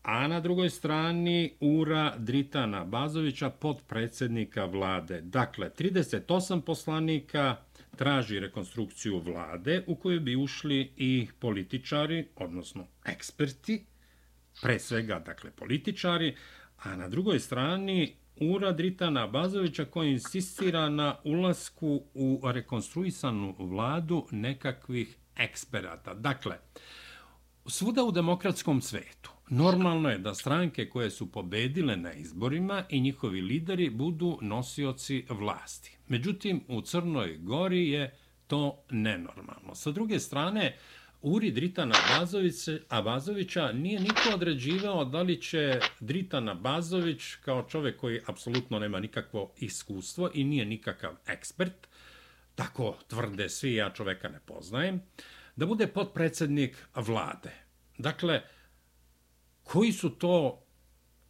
[0.04, 5.22] a na drugoj strani Ura Dritana Bazovića podpredsjednika vlade.
[5.22, 7.56] Dakle, 38 poslanika
[7.96, 13.86] traži rekonstrukciju vlade u kojoj bi ušli i političari, odnosno eksperti,
[14.62, 16.36] pre svega, dakle, političari,
[16.78, 25.18] a na drugoj strani urad Ritana Bazovića koji insistira na ulasku u rekonstruisanu vladu nekakvih
[25.38, 26.14] eksperata.
[26.14, 26.58] Dakle,
[27.66, 33.42] svuda u demokratskom svetu normalno je da stranke koje su pobedile na izborima i njihovi
[33.42, 35.93] lideri budu nosioci vlasti.
[36.14, 38.16] Međutim, u Crnoj Gori je
[38.48, 39.76] to nenormalno.
[39.76, 40.78] Sa druge strane,
[41.22, 48.22] Uri Dritana Bazovića, Abazovića nije niko određivao da li će Dritana Bazović, kao čovek koji
[48.26, 51.88] apsolutno nema nikakvo iskustvo i nije nikakav ekspert,
[52.56, 55.02] tako tvrde svi, ja čoveka ne poznajem,
[55.56, 57.52] da bude potpredsednik vlade.
[57.98, 58.42] Dakle,
[59.64, 60.64] koji su to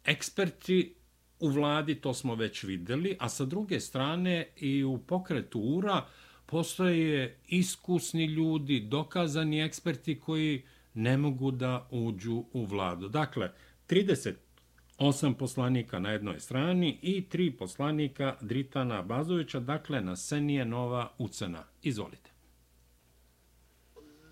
[0.04, 0.94] eksperti
[1.40, 6.06] u vladi, to smo već videli, a sa druge strane i u pokretu URA,
[6.46, 13.08] postoje iskusni ljudi, dokazani eksperti koji ne mogu da uđu u vladu.
[13.08, 13.52] Dakle,
[13.88, 21.12] 38 poslanika na jednoj strani i tri poslanika Dritana Bazovića, dakle, na sceni je nova
[21.18, 21.64] ucena.
[21.82, 22.30] Izvolite.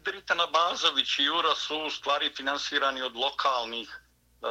[0.05, 4.47] Dritana Bazović i Jura su u stvari finansirani od lokalnih e,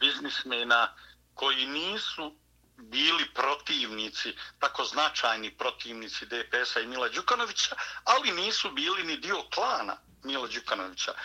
[0.00, 0.88] biznismena
[1.36, 2.36] koji nisu
[2.76, 9.96] bili protivnici, tako značajni protivnici DPS-a i Mila Đukanovića, ali nisu bili ni dio klana
[10.24, 11.10] Mila Đukanovića.
[11.12, 11.16] E,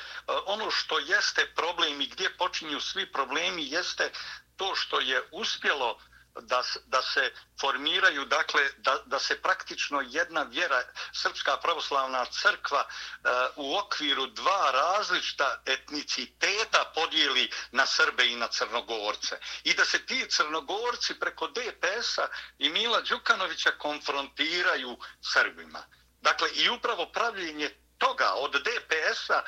[0.46, 4.12] ono što jeste problem i gdje počinju svi problemi jeste
[4.58, 6.00] to što je uspjelo
[6.40, 13.30] da, da se formiraju, dakle, da, da se praktično jedna vjera, Srpska pravoslavna crkva, e,
[13.56, 19.40] u okviru dva različita etniciteta podijeli na Srbe i na Crnogorce.
[19.64, 24.98] I da se ti Crnogorci preko DPS-a i Mila Đukanovića konfrontiraju
[25.34, 25.84] Srbima.
[26.22, 29.42] Dakle, i upravo pravljenje toga od DPS-a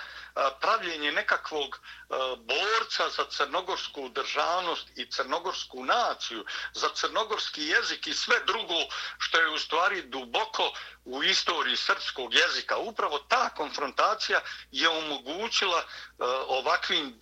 [0.62, 1.80] pravljenje nekakvog
[2.38, 8.74] borca za crnogorsku državnost i crnogorsku naciju, za crnogorski jezik i sve drugo
[9.18, 10.74] što je u stvari duboko
[11.06, 12.78] u istoriji srpskog jezika.
[12.78, 15.84] Upravo ta konfrontacija je omogućila
[16.48, 17.20] ovakvim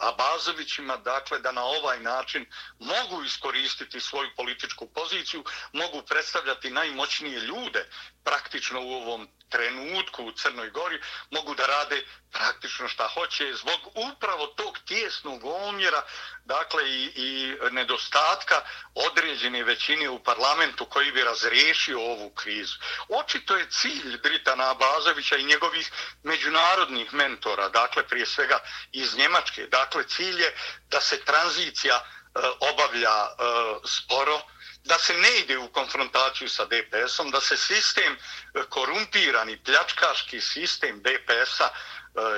[0.00, 2.46] Abazovićima dakle, da na ovaj način
[2.78, 7.88] mogu iskoristiti svoju političku poziciju, mogu predstavljati najmoćnije ljude
[8.24, 14.46] praktično u ovom trenutku u Crnoj Gori, mogu da rade praktično šta hoće zbog upravo
[14.46, 16.02] tog tjesnog omjera
[16.44, 18.62] dakle i, i nedostatka
[18.94, 22.74] određene većine u parlamentu koji bi razriješio ovu krizu.
[23.08, 25.90] Očito je cilj Britana Abazovića i njegovih
[26.22, 28.58] međunarodnih mentora, dakle prije svega
[28.92, 30.56] iz Njemačke, dakle cilj je
[30.88, 33.36] da se tranzicija e, obavlja e,
[33.84, 34.40] sporo,
[34.86, 41.02] da se ne ide u konfrontaciju sa DPS-om, da se sistem e, korumpirani, pljačkaški sistem
[41.02, 41.70] DPS-a e,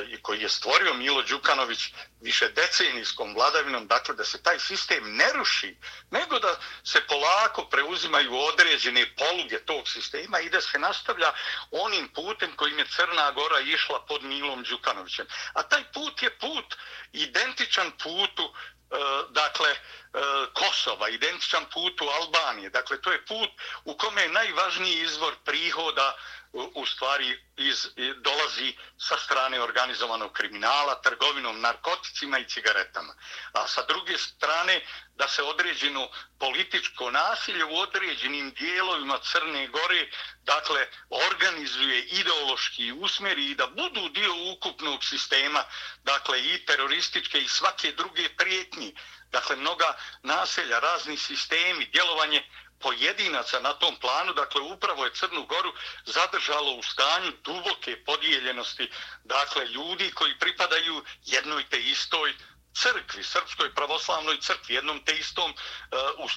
[0.09, 5.33] i koji je stvorio Milo Đukanović više decenijskom vladavinom, dakle da se taj sistem ne
[5.33, 5.77] ruši,
[6.11, 11.33] nego da se polako preuzimaju određene poluge tog sistema i da se nastavlja
[11.71, 15.27] onim putem kojim je Crna Gora išla pod Milom Đukanovićem.
[15.53, 16.77] A taj put je put
[17.13, 18.55] identičan putu
[18.91, 18.97] e,
[19.31, 19.77] dakle
[20.15, 20.21] E,
[20.55, 22.71] Kosova, identičan putu Albanije.
[22.71, 23.51] Dakle, to je put
[23.85, 26.17] u kome je najvažniji izvor prihoda
[26.53, 33.15] u stvari iz, dolazi sa strane organizovanog kriminala, trgovinom narkoticima i cigaretama.
[33.53, 34.81] A sa druge strane
[35.15, 40.11] da se određeno političko nasilje u određenim dijelovima Crne Gore
[40.43, 45.65] dakle organizuje ideološki usmjeri i da budu dio ukupnog sistema
[46.05, 48.93] dakle i terorističke i svake druge prijetnje.
[49.31, 52.45] Dakle, mnoga naselja, razni sistemi, djelovanje
[52.81, 55.73] pojedinaca na tom planu, dakle upravo je Crnu Goru
[56.05, 58.91] zadržalo u stanju duboke podijeljenosti,
[59.25, 62.35] dakle ljudi koji pripadaju jednoj te istoj
[62.83, 66.31] crkvi, srpskoj pravoslavnoj crkvi, jednom te istom uh,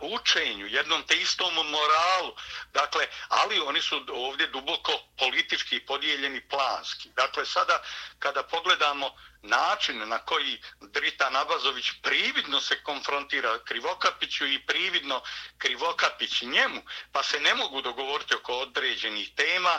[0.00, 2.36] učenju, jednom te istom moralu.
[2.72, 7.08] Dakle, ali oni su ovdje duboko politički podijeljeni planski.
[7.16, 7.82] Dakle, sada
[8.18, 9.10] kada pogledamo
[9.42, 15.22] način na koji Drita Nabazović prividno se konfrontira Krivokapiću i prividno
[15.58, 16.82] Krivokapić njemu,
[17.12, 19.78] pa se ne mogu dogovoriti oko određenih tema,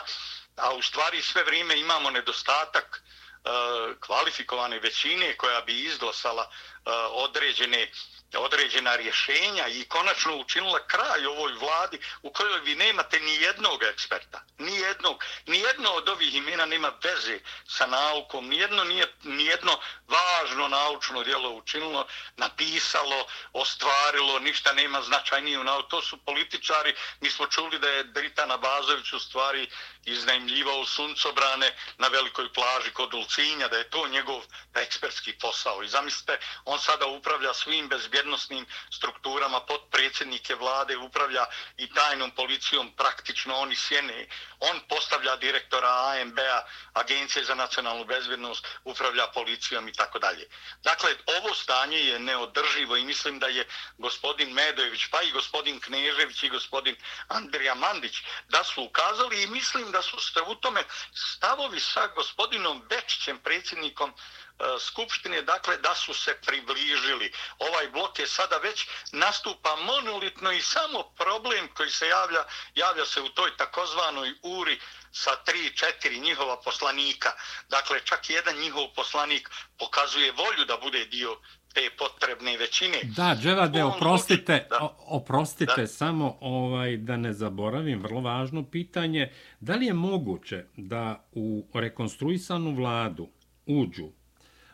[0.56, 3.27] a u stvari sve vrijeme imamo nedostatak uh,
[4.00, 6.50] kvalifikovane većine koja bi izglasala
[6.86, 7.90] E, određene
[8.36, 14.42] određena rješenja i konačno učinila kraj ovoj vladi u kojoj vi nemate ni jednog eksperta,
[14.58, 17.38] ni jednog, ni jedno od ovih imena nema veze
[17.68, 25.02] sa naukom, ni jedno nije ni jedno važno naučno djelo učinilo, napisalo, ostvarilo, ništa nema
[25.02, 25.88] značajnije u nauku.
[25.88, 29.68] To su političari, mi smo čuli da je Britana Bazović u stvari
[30.04, 34.42] iznajmljivao suncobrane na velikoj plaži kod Ulcinja, da je to njegov
[34.74, 35.82] ekspertski posao.
[35.82, 36.38] I zamislite,
[36.68, 41.46] on sada upravlja svim bezbjednostnim strukturama, podpredsjednike vlade upravlja
[41.76, 44.26] i tajnom policijom, praktično oni sjene.
[44.60, 46.62] On postavlja direktora AMB-a,
[46.92, 50.48] Agencije za nacionalnu bezbjednost, upravlja policijom i tako dalje.
[50.82, 56.42] Dakle, ovo stanje je neodrživo i mislim da je gospodin Medojević, pa i gospodin Knežević
[56.42, 56.96] i gospodin
[57.28, 58.16] Andrija Mandić,
[58.48, 64.12] da su ukazali i mislim da su ste u tome stavovi sa gospodinom Bečićem, predsjednikom
[64.80, 67.32] skupštine, dakle, da su se približili.
[67.58, 72.42] Ovaj blok je sada već nastupa monolitno i samo problem koji se javlja,
[72.74, 74.78] javlja se u toj takozvanoj uri
[75.12, 77.28] sa tri, četiri njihova poslanika.
[77.68, 81.36] Dakle, čak jedan njihov poslanik pokazuje volju da bude dio
[81.74, 82.98] te potrebne većine.
[83.16, 84.96] Da, Dževade, oprostite, da.
[85.06, 85.86] oprostite da.
[85.86, 89.32] samo ovaj da ne zaboravim, vrlo važno pitanje.
[89.60, 93.28] Da li je moguće da u rekonstruisanu vladu
[93.66, 94.17] uđu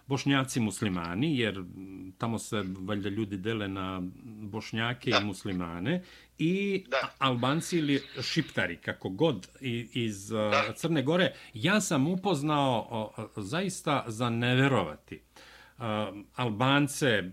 [0.07, 1.65] bošnjaci muslimani, jer
[2.19, 5.19] tamo se valjda ljudi dele na bošnjake da.
[5.19, 6.03] i muslimane,
[6.39, 7.15] i da.
[7.19, 9.49] albanci ili šiptari, kako god,
[9.93, 10.73] iz da.
[10.77, 11.33] Crne Gore.
[11.55, 15.21] Ja sam upoznao zaista za neverovati.
[16.35, 17.31] Albance,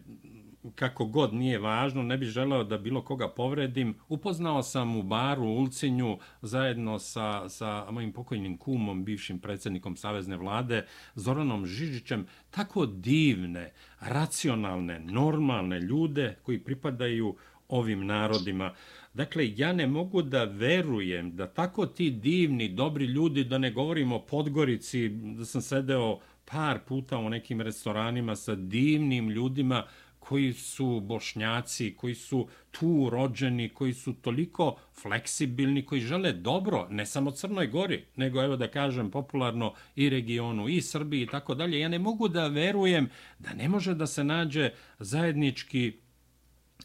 [0.76, 3.96] kako god nije važno, ne bih želeo da bilo koga povredim.
[4.10, 10.38] Upoznao sam u baru u Ulcinju zajedno sa, sa mojim pokojnim kumom, bivšim predsjednikom Savezne
[10.38, 10.86] vlade,
[11.16, 17.36] Zoranom Žižićem, tako divne, racionalne, normalne ljude koji pripadaju
[17.68, 18.74] ovim narodima.
[19.14, 24.16] Dakle, ja ne mogu da verujem da tako ti divni, dobri ljudi, da ne govorimo
[24.16, 29.84] o Podgorici, da sam sedeo par puta u nekim restoranima sa divnim ljudima
[30.22, 37.06] koji su bošnjaci, koji su tu rođeni, koji su toliko fleksibilni, koji žele dobro, ne
[37.06, 41.80] samo Crnoj Gori, nego evo da kažem popularno i regionu, i Srbiji i tako dalje.
[41.80, 43.10] Ja ne mogu da verujem
[43.40, 44.70] da ne može da se nađe
[45.00, 45.94] zajednički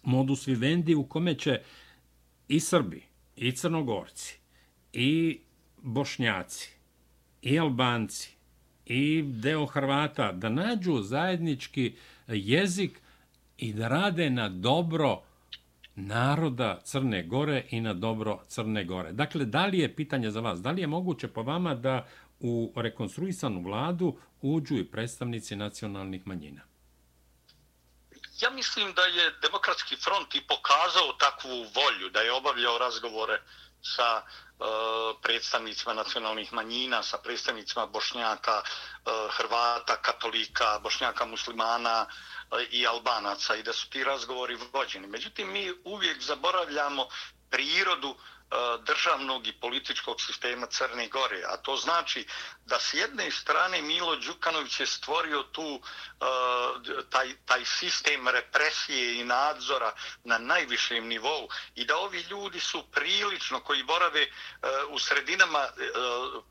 [0.03, 1.61] modus vivendi u kome će
[2.49, 3.03] i Srbi,
[3.37, 4.39] i Crnogorci,
[4.93, 5.41] i
[5.83, 6.71] Bošnjaci,
[7.43, 8.31] i Albanci,
[8.87, 11.95] i deo Hrvata da nađu zajednički
[12.29, 13.01] jezik
[13.59, 15.23] i da rade na dobro
[15.95, 19.13] naroda Crne Gore i na dobro Crne Gore.
[19.13, 22.07] Dakle, da li je pitanje za vas, da li je moguće po vama da
[22.41, 26.61] u rekonstruisanu vladu uđu i predstavnici nacionalnih manjina?
[28.43, 33.41] Ja mislim da je Demokratski front i pokazao takvu volju, da je obavljao razgovore
[33.95, 34.23] sa e,
[35.23, 43.63] predstavnicima nacionalnih manjina, sa predstavnicima Bošnjaka, uh, Hrvata, Katolika, Bošnjaka, Muslimana, e, i Albanaca i
[43.63, 45.07] da su ti razgovori vođeni.
[45.07, 47.09] Međutim, mi uvijek zaboravljamo
[47.51, 51.43] prirodu E, E, državnog i političkog sistema Crne Gore.
[51.47, 52.27] A to znači
[52.65, 56.25] da s jedne strane Milo Đukanović je stvorio tu e,
[57.11, 59.93] taj, taj sistem represije i nadzora
[60.25, 64.29] na najvišem nivou i da ovi ljudi su prilično koji borave e,
[64.89, 65.69] u sredinama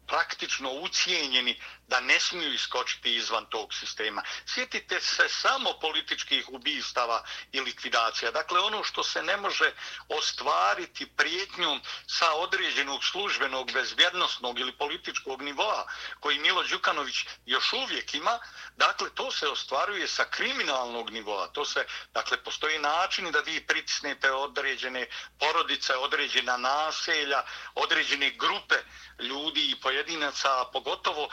[0.08, 4.24] praktično ucijenjeni da ne smiju iskočiti izvan tog sistema.
[4.46, 8.32] Sjetite se samo političkih ubistava i likvidacija.
[8.32, 9.74] Dakle, ono što se ne može
[10.10, 15.88] ostvariti prijetnjom sa određenog službenog, bezbjednostnog ili političkog nivoa
[16.20, 18.40] koji Milo Đukanović još uvijek ima,
[18.78, 21.48] dakle, to se ostvaruje sa kriminalnog nivoa.
[21.48, 25.08] To se, dakle, postoji način da vi pritisnete određene
[25.40, 27.44] porodice, određena naselja,
[27.76, 28.76] određene grupe
[29.20, 31.30] ljudi i pojedinaca, a pogotovo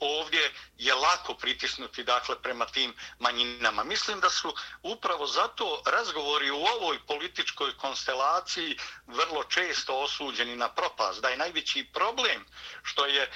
[0.00, 3.84] ovdje je lako pritisnuti dakle prema tim manjinama.
[3.84, 11.22] Mislim da su upravo zato razgovori u ovoj političkoj konstelaciji vrlo često osuđeni na propast.
[11.22, 12.44] Da je najveći problem
[12.82, 13.30] što je e,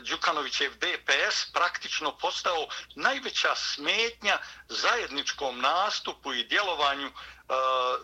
[0.00, 4.38] Đukanovićev DPS praktično postao najveća smetnja
[4.68, 7.10] zajedničkom nastupu i djelovanju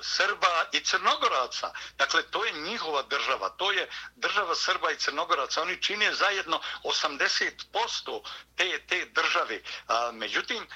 [0.02, 1.72] Srba i Crnogoraca.
[1.98, 3.48] Dakle, to je njihova država.
[3.48, 5.62] To je država Srba i Crnogoraca.
[5.62, 8.22] Oni čine zajedno 80%
[8.56, 9.60] te, te države.
[10.12, 10.66] Međutim,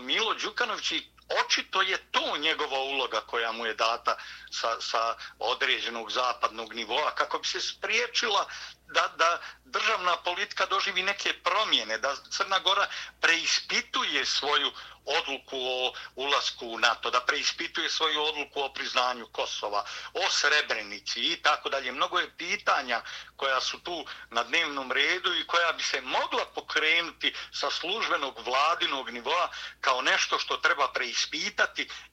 [0.00, 4.16] Milo Đukanović i očito je to njegova uloga koja mu je data
[4.50, 8.46] sa, sa određenog zapadnog nivoa kako bi se spriječila
[8.86, 12.86] da, da državna politika doživi neke promjene, da Crna Gora
[13.20, 14.72] preispituje svoju
[15.04, 21.36] odluku o ulasku u NATO, da preispituje svoju odluku o priznanju Kosova, o Srebrenici i
[21.42, 21.92] tako dalje.
[21.92, 23.02] Mnogo je pitanja
[23.36, 29.10] koja su tu na dnevnom redu i koja bi se mogla pokrenuti sa službenog vladinog
[29.10, 29.48] nivoa
[29.80, 31.23] kao nešto što treba preispitati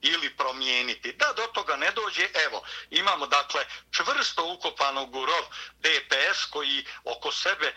[0.01, 1.13] ili promijeniti.
[1.13, 5.45] Da do toga ne dođe, evo, imamo dakle čvrsto ukopanog u rov
[5.79, 7.73] DPS koji oko sebe e,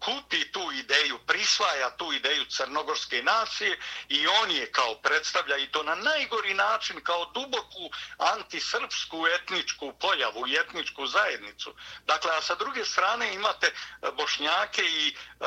[0.00, 3.78] kupi tu ideju, prisvaja tu ideju crnogorske nacije
[4.08, 10.48] i on je kao predstavlja i to na najgori način kao duboku antisrpsku etničku pojavu
[10.48, 11.74] i etničku zajednicu.
[12.06, 13.72] Dakle, a sa druge strane imate e,
[14.16, 15.44] bošnjake i e,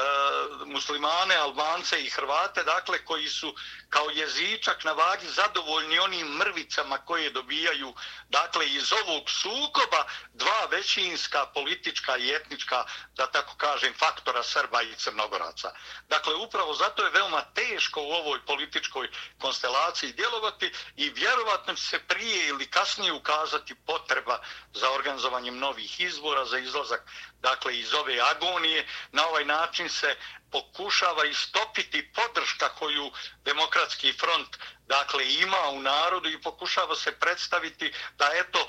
[0.65, 3.55] muslimane, albance i hrvate, dakle, koji su
[3.89, 7.93] kao jezičak na vagi zadovoljni onim mrvicama koje dobijaju,
[8.29, 12.85] dakle, iz ovog sukoba dva većinska politička i etnička,
[13.15, 15.73] da tako kažem, faktora Srba i Crnogoraca.
[16.09, 22.47] Dakle, upravo zato je veoma teško u ovoj političkoj konstelaciji djelovati i vjerovatno se prije
[22.47, 24.39] ili kasnije ukazati potreba
[24.73, 27.01] za organizovanjem novih izbora, za izlazak
[27.41, 28.87] dakle, iz ove agonije.
[29.11, 30.15] Na ovaj način se
[30.51, 33.11] pokušava istopiti podrška koju
[33.43, 34.57] demokratski front
[34.97, 38.67] dakle ima u narodu i pokušava se predstaviti da eto e,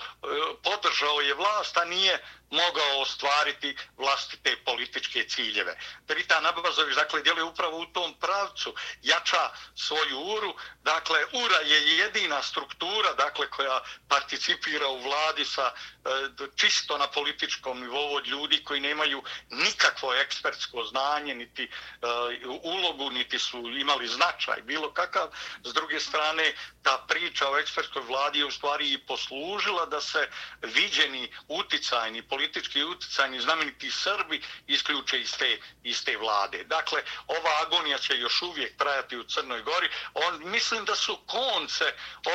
[0.62, 2.18] podržao je vlast a nije
[2.50, 5.78] mogao ostvariti vlastite političke ciljeve.
[6.06, 12.42] Perita Nabazović dakle djeluje upravo u tom pravcu, jača svoju uru, dakle ura je jedina
[12.42, 15.72] struktura dakle koja participira u vladi sa
[16.04, 23.10] E, čisto na političkom nivou od ljudi koji nemaju nikakvo ekspertsko znanje niti uh, ulogu
[23.10, 25.28] niti su imali značaj bilo kakav.
[25.64, 30.28] S druge strane ta priča o ekspertskoj vladi je u stvari i poslužila da se
[30.62, 36.64] viđeni uticajni politički uticajni znameniti Srbi isključe iz te, iz te vlade.
[36.64, 39.88] Dakle ova agonija će još uvijek trajati u Crnoj Gori.
[40.14, 41.84] On mislim da su konce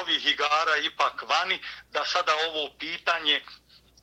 [0.02, 1.60] ovih igara ipak vani
[1.92, 3.42] da sada ovo pitanje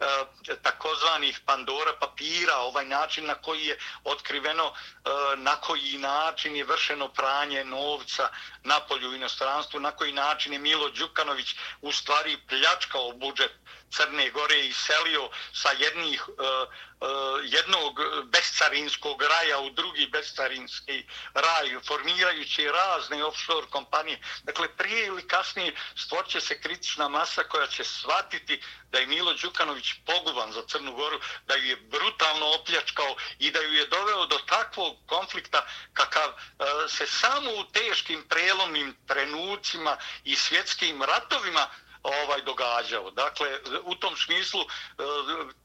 [0.00, 6.64] E, takozvanih Pandora papira, ovaj način na koji je otkriveno, e, na koji način je
[6.64, 8.28] vršeno pranje novca
[8.64, 13.52] na polju inostranstvu, na koji način je Milo Đukanović u stvari pljačkao budžet
[13.96, 14.72] Crne Gore i
[15.52, 16.34] sa jednih, uh,
[17.00, 17.08] uh,
[17.44, 24.20] jednog bescarinskog raja u drugi bescarinski raj, formirajući razne offshore kompanije.
[24.42, 29.92] Dakle, prije ili kasnije stvorće se kritična masa koja će shvatiti da je Milo Đukanović
[30.06, 34.38] poguban za Crnu Goru, da ju je brutalno opljačkao i da ju je doveo do
[34.46, 41.68] takvog konflikta kakav uh, se samo u teškim prelomnim trenucima i svjetskim ratovima
[42.06, 43.10] ovaj događao.
[43.10, 43.48] Dakle,
[43.82, 44.66] u tom smislu e,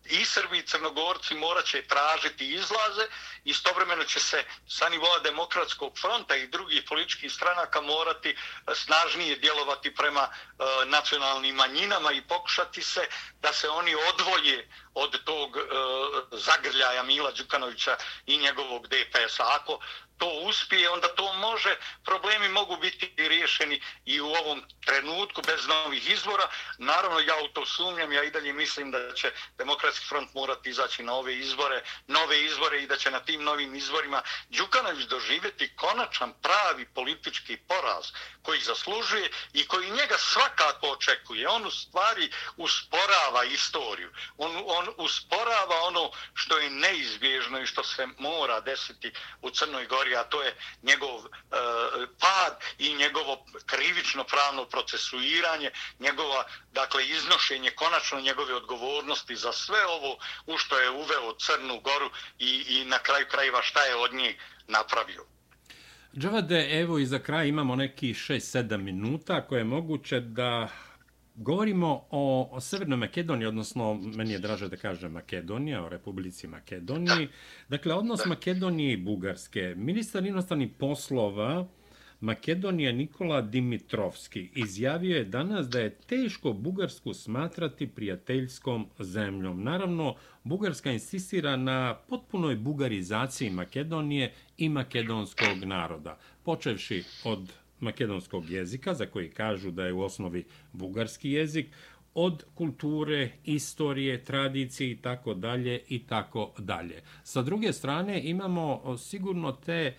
[0.05, 3.07] i Srbi i Crnogorci morat će tražiti izlaze,
[3.43, 8.35] istovremeno će se sa nivoa demokratskog fronta i drugih političkih stranaka morati
[8.73, 13.07] snažnije djelovati prema e, nacionalnim manjinama i pokušati se
[13.41, 15.61] da se oni odvoje od tog e,
[16.31, 19.43] zagrljaja Mila Đukanovića i njegovog DPS-a.
[19.61, 19.79] Ako
[20.21, 21.75] to uspije, onda to može,
[22.05, 26.47] problemi mogu biti riješeni i u ovom trenutku bez novih izbora.
[26.77, 31.03] Naravno, ja u to sumnjam, ja i dalje mislim da će Demokratski front morati izaći
[31.03, 36.33] na ove izbore, nove izbore i da će na tim novim izborima Đukanović doživjeti konačan
[36.41, 38.05] pravi politički poraz
[38.41, 41.49] koji zaslužuje i koji njega svakako očekuje.
[41.49, 44.09] On u stvari usporava istoriju.
[44.37, 49.11] On, on usporava ono što je neizbježno i što se mora desiti
[49.41, 51.27] u Crnoj Gori, a to je njegov e,
[52.19, 60.17] pad i njegovo krivično pravno procesuiranje, njegova dakle iznošenje konačno njegove odgovornosti za sve ovo
[60.45, 62.09] u što je uveo Crnu Goru
[62.39, 64.35] i, i na kraju krajeva šta je od njih
[64.67, 65.25] napravio.
[66.17, 70.67] Džavade, evo i za kraj imamo neki 6-7 minuta koje je moguće da
[71.41, 77.27] govorimo o, o Severnoj Makedoniji, odnosno meni je draže da kažem Makedonija, o Republici Makedoniji.
[77.69, 79.73] Dakle, odnos Makedonije i Bugarske.
[79.77, 81.67] Ministar inostranih poslova
[82.21, 89.63] Makedonija Nikola Dimitrovski izjavio je danas da je teško Bugarsku smatrati prijateljskom zemljom.
[89.63, 99.05] Naravno, Bugarska insistira na potpunoj bugarizaciji Makedonije i makedonskog naroda, počevši od makedonskog jezika, za
[99.05, 101.67] koji kažu da je u osnovi bugarski jezik,
[102.13, 107.01] od kulture, istorije, tradicije i tako dalje i tako dalje.
[107.23, 109.95] Sa druge strane imamo sigurno te e,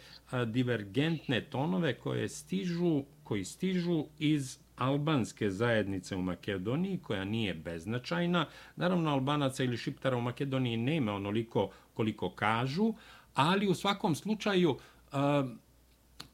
[0.47, 8.47] divergentne tonove koje stižu, koji stižu iz albanske zajednice u Makedoniji, koja nije beznačajna.
[8.77, 12.95] Naravno, albanaca ili šiptara u Makedoniji nema onoliko koliko kažu,
[13.35, 14.77] ali u svakom slučaju
[15.13, 15.17] e,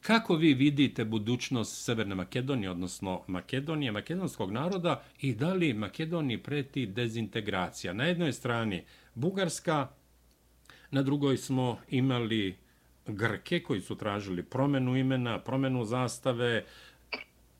[0.01, 6.87] kako vi vidite budućnost Severne Makedonije, odnosno Makedonije, makedonskog naroda i da li Makedoniji preti
[6.87, 7.93] dezintegracija?
[7.93, 8.85] Na jednoj strani
[9.15, 9.89] Bugarska,
[10.91, 12.57] na drugoj smo imali
[13.07, 16.65] Grke koji su tražili promenu imena, promenu zastave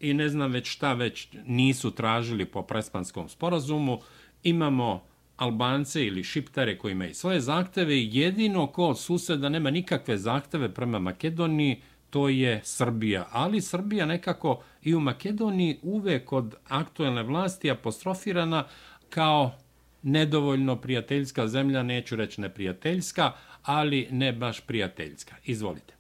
[0.01, 3.99] i ne znam već šta već nisu tražili po prespanskom sporazumu.
[4.43, 5.03] Imamo
[5.37, 10.99] Albance ili Šiptare koji imaju svoje zahteve, jedino ko od suseda nema nikakve zahteve prema
[10.99, 13.29] Makedoniji, to je Srbija.
[13.33, 18.69] Ali Srbija nekako i u Makedoniji uvek od aktuelne vlasti apostrofirana
[19.11, 19.59] kao
[20.03, 23.33] nedovoljno prijateljska zemlja, neću reći neprijateljska,
[23.63, 25.35] ali ne baš prijateljska.
[25.45, 25.95] Izvolite.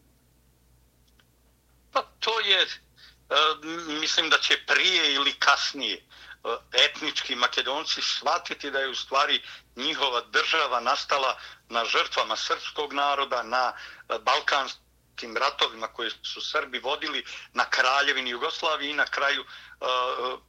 [1.92, 2.66] Pa to je, e,
[4.00, 6.02] mislim da će prije ili kasnije e,
[6.72, 9.42] etnički makedonci shvatiti da je u stvari
[9.76, 11.38] njihova država nastala
[11.68, 14.18] na žrtvama srpskog naroda, na e,
[15.18, 19.46] tim ratovima koje su Srbi vodili na kraljevini Jugoslaviji i na kraju e,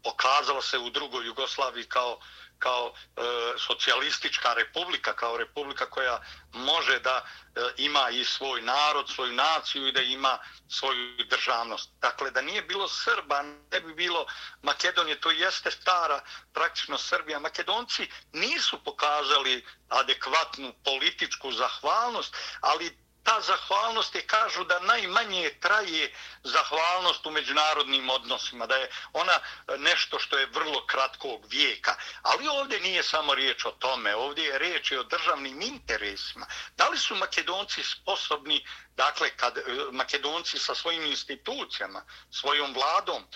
[0.03, 2.19] pokazalo se u drugoj Jugoslaviji kao
[2.59, 3.21] kao e,
[3.57, 6.21] socijalistička republika, kao republika koja
[6.53, 10.37] može da e, ima i svoj narod, svoju naciju i da ima
[10.69, 11.89] svoju državnost.
[12.01, 13.41] Dakle, da nije bilo Srba,
[13.71, 14.25] ne bi bilo
[14.61, 16.21] Makedonije, to jeste stara
[16.53, 17.39] praktično Srbija.
[17.39, 22.97] Makedonci nisu pokazali adekvatnu političku zahvalnost, ali
[23.29, 26.13] ta zahvalnost je kažu da najmanje traje
[26.43, 31.95] zahvalnost u međunarodnim odnosima, da je ona e, nešto što je vrlo kratkog vijeka.
[32.21, 36.45] Ali ovdje nije samo riječ o tome, ovdje je riječ i o državnim interesima.
[36.77, 38.65] Da li su makedonci sposobni
[38.99, 43.27] Dakle, kad e, Makedonci sa svojim institucijama, svojom vladom, e,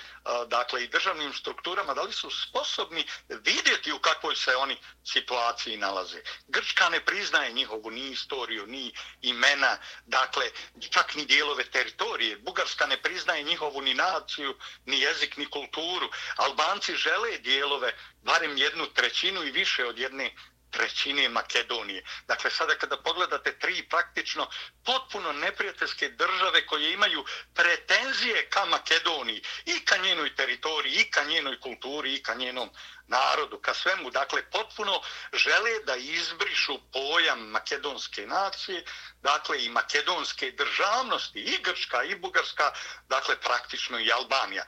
[0.47, 6.21] dakle i državnim strukturama, da li su sposobni vidjeti u kakvoj se oni situaciji nalaze.
[6.47, 10.51] Grčka ne priznaje njihovu ni istoriju, ni imena, dakle,
[10.89, 12.37] čak ni dijelove teritorije.
[12.37, 16.09] Bugarska ne priznaje njihovu ni naciju, ni jezik, ni kulturu.
[16.35, 17.93] Albanci žele dijelove,
[18.23, 20.35] barem jednu trećinu i više od jedne
[20.73, 22.03] trećine Makedonije.
[22.27, 24.47] Dakle, sada kada pogledate tri praktično
[24.85, 31.59] potpuno neprijateljske države koje imaju pretenzije ka Makedoniji i ka njenoj teritoriji, i ka njenoj
[31.59, 32.69] kulturi, i ka njenom
[33.07, 34.09] narodu, ka svemu.
[34.09, 35.01] Dakle, potpuno
[35.33, 38.85] žele da izbrišu pojam makedonske nacije,
[39.21, 42.71] dakle i makedonske državnosti, i Grčka, i Bugarska,
[43.09, 44.65] dakle praktično i Albanija.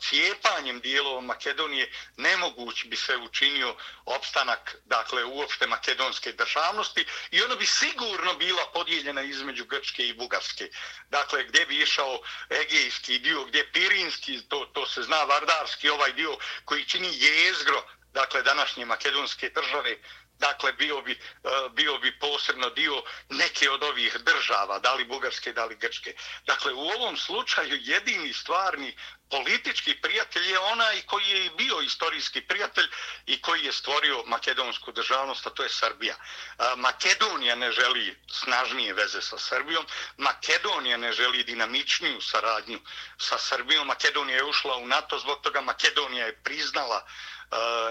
[0.00, 7.66] Cijepanjem dijelova Makedonije nemoguć bi se učinio opstanak, dakle, uopšte makedonske državnosti i ono bi
[7.66, 10.70] sigurno bila podijeljena između Grčke i Bugarske.
[11.08, 12.20] Dakle, gdje bi išao
[12.50, 17.85] Egejski dio, gdje Pirinski, to, to se zna, Vardarski, ovaj dio koji čini jezgro
[18.16, 19.96] dakle današnje makedonske države
[20.38, 25.52] dakle bio bi, e, bio bi posebno dio neke od ovih država, da li bugarske,
[25.52, 26.14] da li grčke.
[26.46, 28.96] Dakle, u ovom slučaju jedini stvarni
[29.30, 32.86] politički prijatelj je onaj koji je bio istorijski prijatelj
[33.26, 36.14] i koji je stvorio makedonsku državnost, a to je Srbija.
[36.14, 39.86] E, Makedonija ne želi snažnije veze sa Srbijom,
[40.16, 42.80] Makedonija ne želi dinamičniju saradnju
[43.18, 47.35] sa Srbijom, Makedonija je ušla u NATO, zbog toga Makedonija je priznala uh,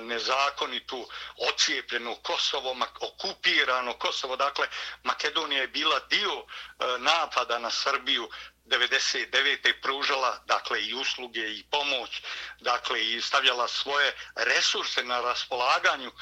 [0.02, 1.08] nezakonitu
[1.50, 4.36] ocijepljenu Kosovo, okupirano Kosovo.
[4.36, 4.68] Dakle,
[5.04, 6.46] Makedonija je bila dio
[7.00, 8.30] napada na Srbiju
[8.66, 9.74] 99.
[9.82, 12.22] pružala dakle i usluge i pomoć
[12.60, 16.14] dakle i stavljala svoje resurse na raspolaganju e,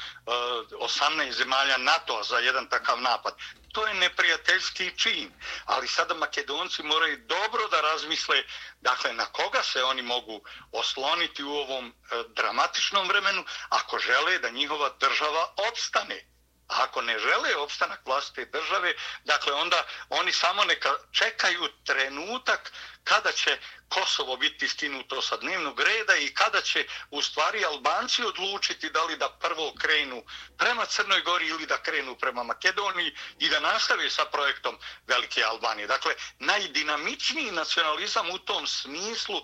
[0.72, 3.34] 18 zemalja NATO za jedan takav napad
[3.74, 5.32] to je neprijateljski čin.
[5.66, 8.44] Ali sada Makedonci moraju dobro da razmisle
[8.82, 10.42] dakle, na koga se oni mogu
[10.72, 11.94] osloniti u ovom e,
[12.28, 16.33] dramatičnom vremenu ako žele da njihova država opstane.
[16.68, 18.94] A ako ne žele opstanak vlastite države,
[19.26, 22.72] dakle onda oni samo neka čekaju trenutak
[23.04, 23.58] kada će
[23.90, 29.18] Kosovo biti skinuto sa dnevnog reda i kada će u stvari Albanci odlučiti da li
[29.18, 30.24] da prvo krenu
[30.58, 34.78] prema Crnoj Gori ili da krenu prema Makedoniji i da nastave sa projektom
[35.08, 35.88] Velike Albanije.
[35.88, 39.42] Dakle, najdinamičniji nacionalizam u tom smislu, e,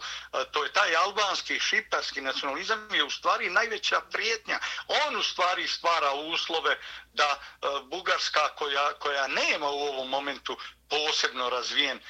[0.52, 4.60] to je taj albanski šiptarski nacionalizam, je u stvari najveća prijetnja.
[4.88, 6.78] On u stvari stvara uslove
[7.14, 10.58] da e, Bugarska koja, koja nema u ovom momentu
[10.90, 12.02] posebno razvijen e,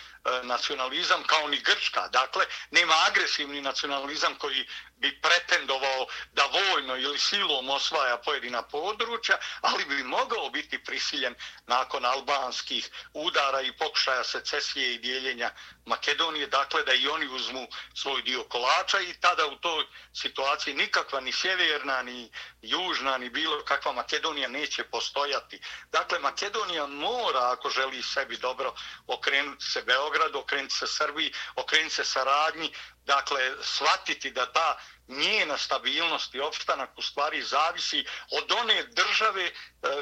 [0.43, 2.07] nacionalizam kao ni Grčka.
[2.07, 4.67] Dakle, nema agresivni nacionalizam koji
[4.99, 11.35] bi pretendovao da vojno ili silom osvaja pojedina područja, ali bi mogao biti prisiljen
[11.67, 15.51] nakon albanskih udara i pokušaja secesije i dijeljenja
[15.85, 21.19] Makedonije, dakle da i oni uzmu svoj dio kolača i tada u toj situaciji nikakva
[21.19, 25.61] ni sjeverna, ni južna, ni bilo kakva Makedonija neće postojati.
[25.91, 28.68] Dakle, Makedonija mora, ako želi sebi dobro,
[29.07, 32.73] okrenuti se Beogradu, okrenuti se Srbiji, okrenuti se saradnji,
[33.09, 39.53] dakle, shvatiti da ta njena stabilnost i opstanak u stvari zavisi od one države e,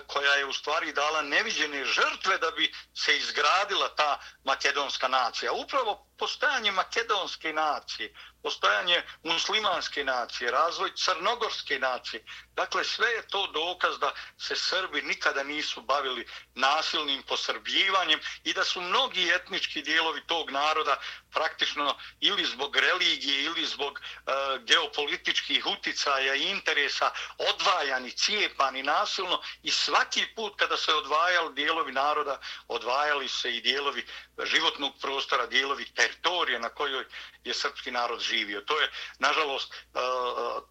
[0.07, 5.51] koja je u stvari dala neviđene žrtve da bi se izgradila ta makedonska nacija.
[5.51, 12.23] Upravo postojanje makedonske nacije, postojanje muslimanske nacije, razvoj crnogorske nacije.
[12.53, 18.63] Dakle, sve je to dokaz da se Srbi nikada nisu bavili nasilnim posrbljivanjem i da
[18.63, 20.97] su mnogi etnički dijelovi tog naroda
[21.37, 24.31] praktično ili zbog religije ili zbog e,
[24.65, 32.39] geopolitičkih uticaja i interesa odvajani, cijepani nasilno i svaki put kada se odvajali dijelovi naroda,
[32.67, 34.05] odvajali se i dijelovi
[34.43, 37.05] životnog prostora, dijelovi teritorije na kojoj
[37.43, 38.61] je srpski narod živio.
[38.61, 40.01] To je, nažalost, e, e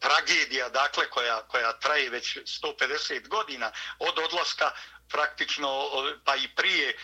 [0.01, 4.71] tragedija, dakle, koja, koja traje već 150 godina od odlaska
[5.09, 5.91] praktično
[6.25, 6.97] pa i prije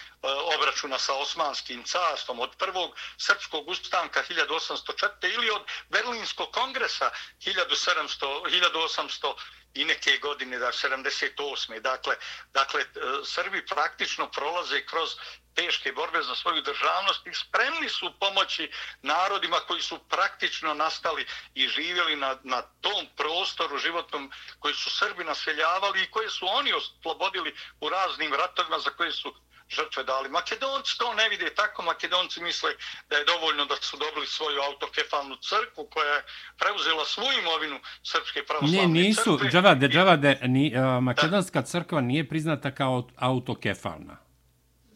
[0.56, 5.34] obračuna sa Osmanskim carstvom od prvog srpskog ustanka 1804.
[5.34, 9.34] ili od Berlinskog kongresa 1700, 1800
[9.74, 11.80] i neke godine, da 78.
[11.80, 12.16] Dakle,
[12.52, 12.86] dakle, e,
[13.24, 15.10] Srbi praktično prolaze kroz
[15.54, 18.70] teške borbe za svoju državnost i spremni su pomoći
[19.02, 25.24] narodima koji su praktično nastali i živjeli na, na tom prostoru životnom koji su Srbi
[25.24, 29.34] naseljavali i koje su oni oslobodili u raznim ratovima za koje su
[29.76, 30.28] žrtve dali.
[30.28, 31.82] Makedonci to ne vide tako.
[31.82, 32.70] Makedonci misle
[33.10, 36.22] da je dovoljno da su dobili svoju autokefalnu crkvu koja je
[36.60, 38.92] preuzela svoju imovinu Srpske pravoslavne crkve.
[38.92, 39.36] Ne, nisu.
[39.36, 39.50] Crkve.
[39.50, 41.66] Džavade, džavade, ni, uh, Makedonska da.
[41.66, 44.21] crkva nije priznata kao autokefalna.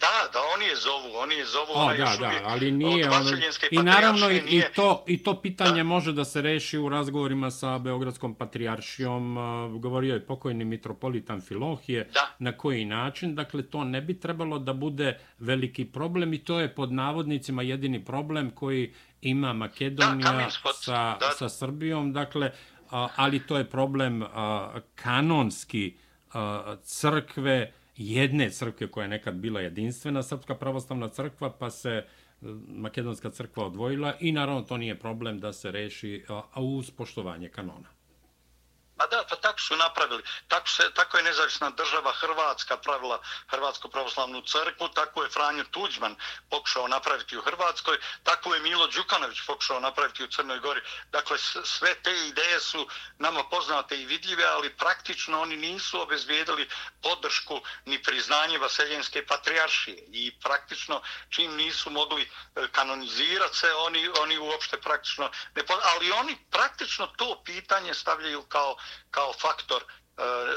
[0.01, 3.31] Da, da, oni je zovu, oni je zovu o, da, da, ali nije ono,
[3.71, 4.73] i naravno i, nije...
[4.73, 5.85] to i to pitanje da.
[5.85, 9.37] može da se reši u razgovorima sa beogradskom patrijaršijom,
[9.81, 12.35] govorio je pokojni mitropolitan Filohije, da.
[12.39, 16.75] na koji način, dakle to ne bi trebalo da bude veliki problem i to je
[16.75, 21.31] pod navodnicima jedini problem koji ima Makedonija da, sa, da.
[21.39, 22.51] sa Srbijom, dakle,
[23.17, 24.25] ali to je problem
[24.95, 25.97] kanonski
[26.83, 32.05] crkve, jedne crkve koja je nekad bila jedinstvena srpska pravoslavna crkva, pa se e,
[32.69, 37.89] makedonska crkva odvojila i naravno to nije problem da se reši a uz poštovanje kanona.
[38.97, 40.23] Pa da, pa tako su napravili.
[40.49, 46.17] Tako, se, tako je nezavisna država Hrvatska pravila Hrvatsku pravoslavnu crkvu, tako je Franjo Tuđman
[46.51, 50.81] pokušao napraviti u Hrvatskoj, tako je Milo Đukanović pokušao napraviti u Crnoj Gori.
[51.13, 52.89] Dakle, sve te ideje su
[53.19, 56.69] nama poznate i vidljive, ali praktično oni nisu obezvijedili
[57.03, 60.05] podršku ni priznanje Vaseljenske patrijaršije.
[60.13, 65.63] I praktično, čim nisu mogli e, kanonizirati se, oni, oni uopšte praktično ne
[65.95, 68.77] Ali oni praktično to pitanje stavljaju kao
[69.17, 69.89] kao faktor e,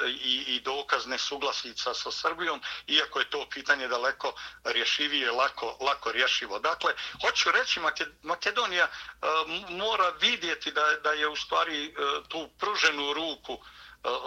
[0.09, 4.33] i, i dokaz nesuglasica sa Srbijom, iako je to pitanje daleko
[4.63, 6.59] rješivije, lako, lako rješivo.
[6.59, 7.79] Dakle, hoću reći,
[8.23, 8.89] Makedonija e,
[9.69, 11.91] mora vidjeti da, da je u stvari e,
[12.27, 13.57] tu pruženu ruku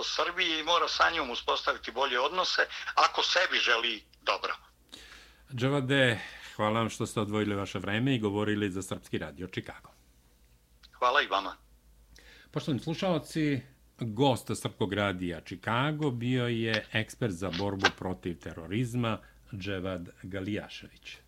[0.05, 2.63] Srbije i mora sa njom uspostaviti bolje odnose
[2.95, 4.55] ako sebi želi dobro.
[5.55, 6.21] Džavade,
[6.57, 9.91] hvala vam što ste odvojili vaše vreme i govorili za Srpski radio Čikago.
[10.99, 11.57] Hvala i vama.
[12.51, 13.61] Poštovni slušalci,
[14.03, 19.19] Gost Srpkog radija Chicago bio je ekspert za borbu protiv terorizma
[19.55, 21.22] Dževad Galijašević.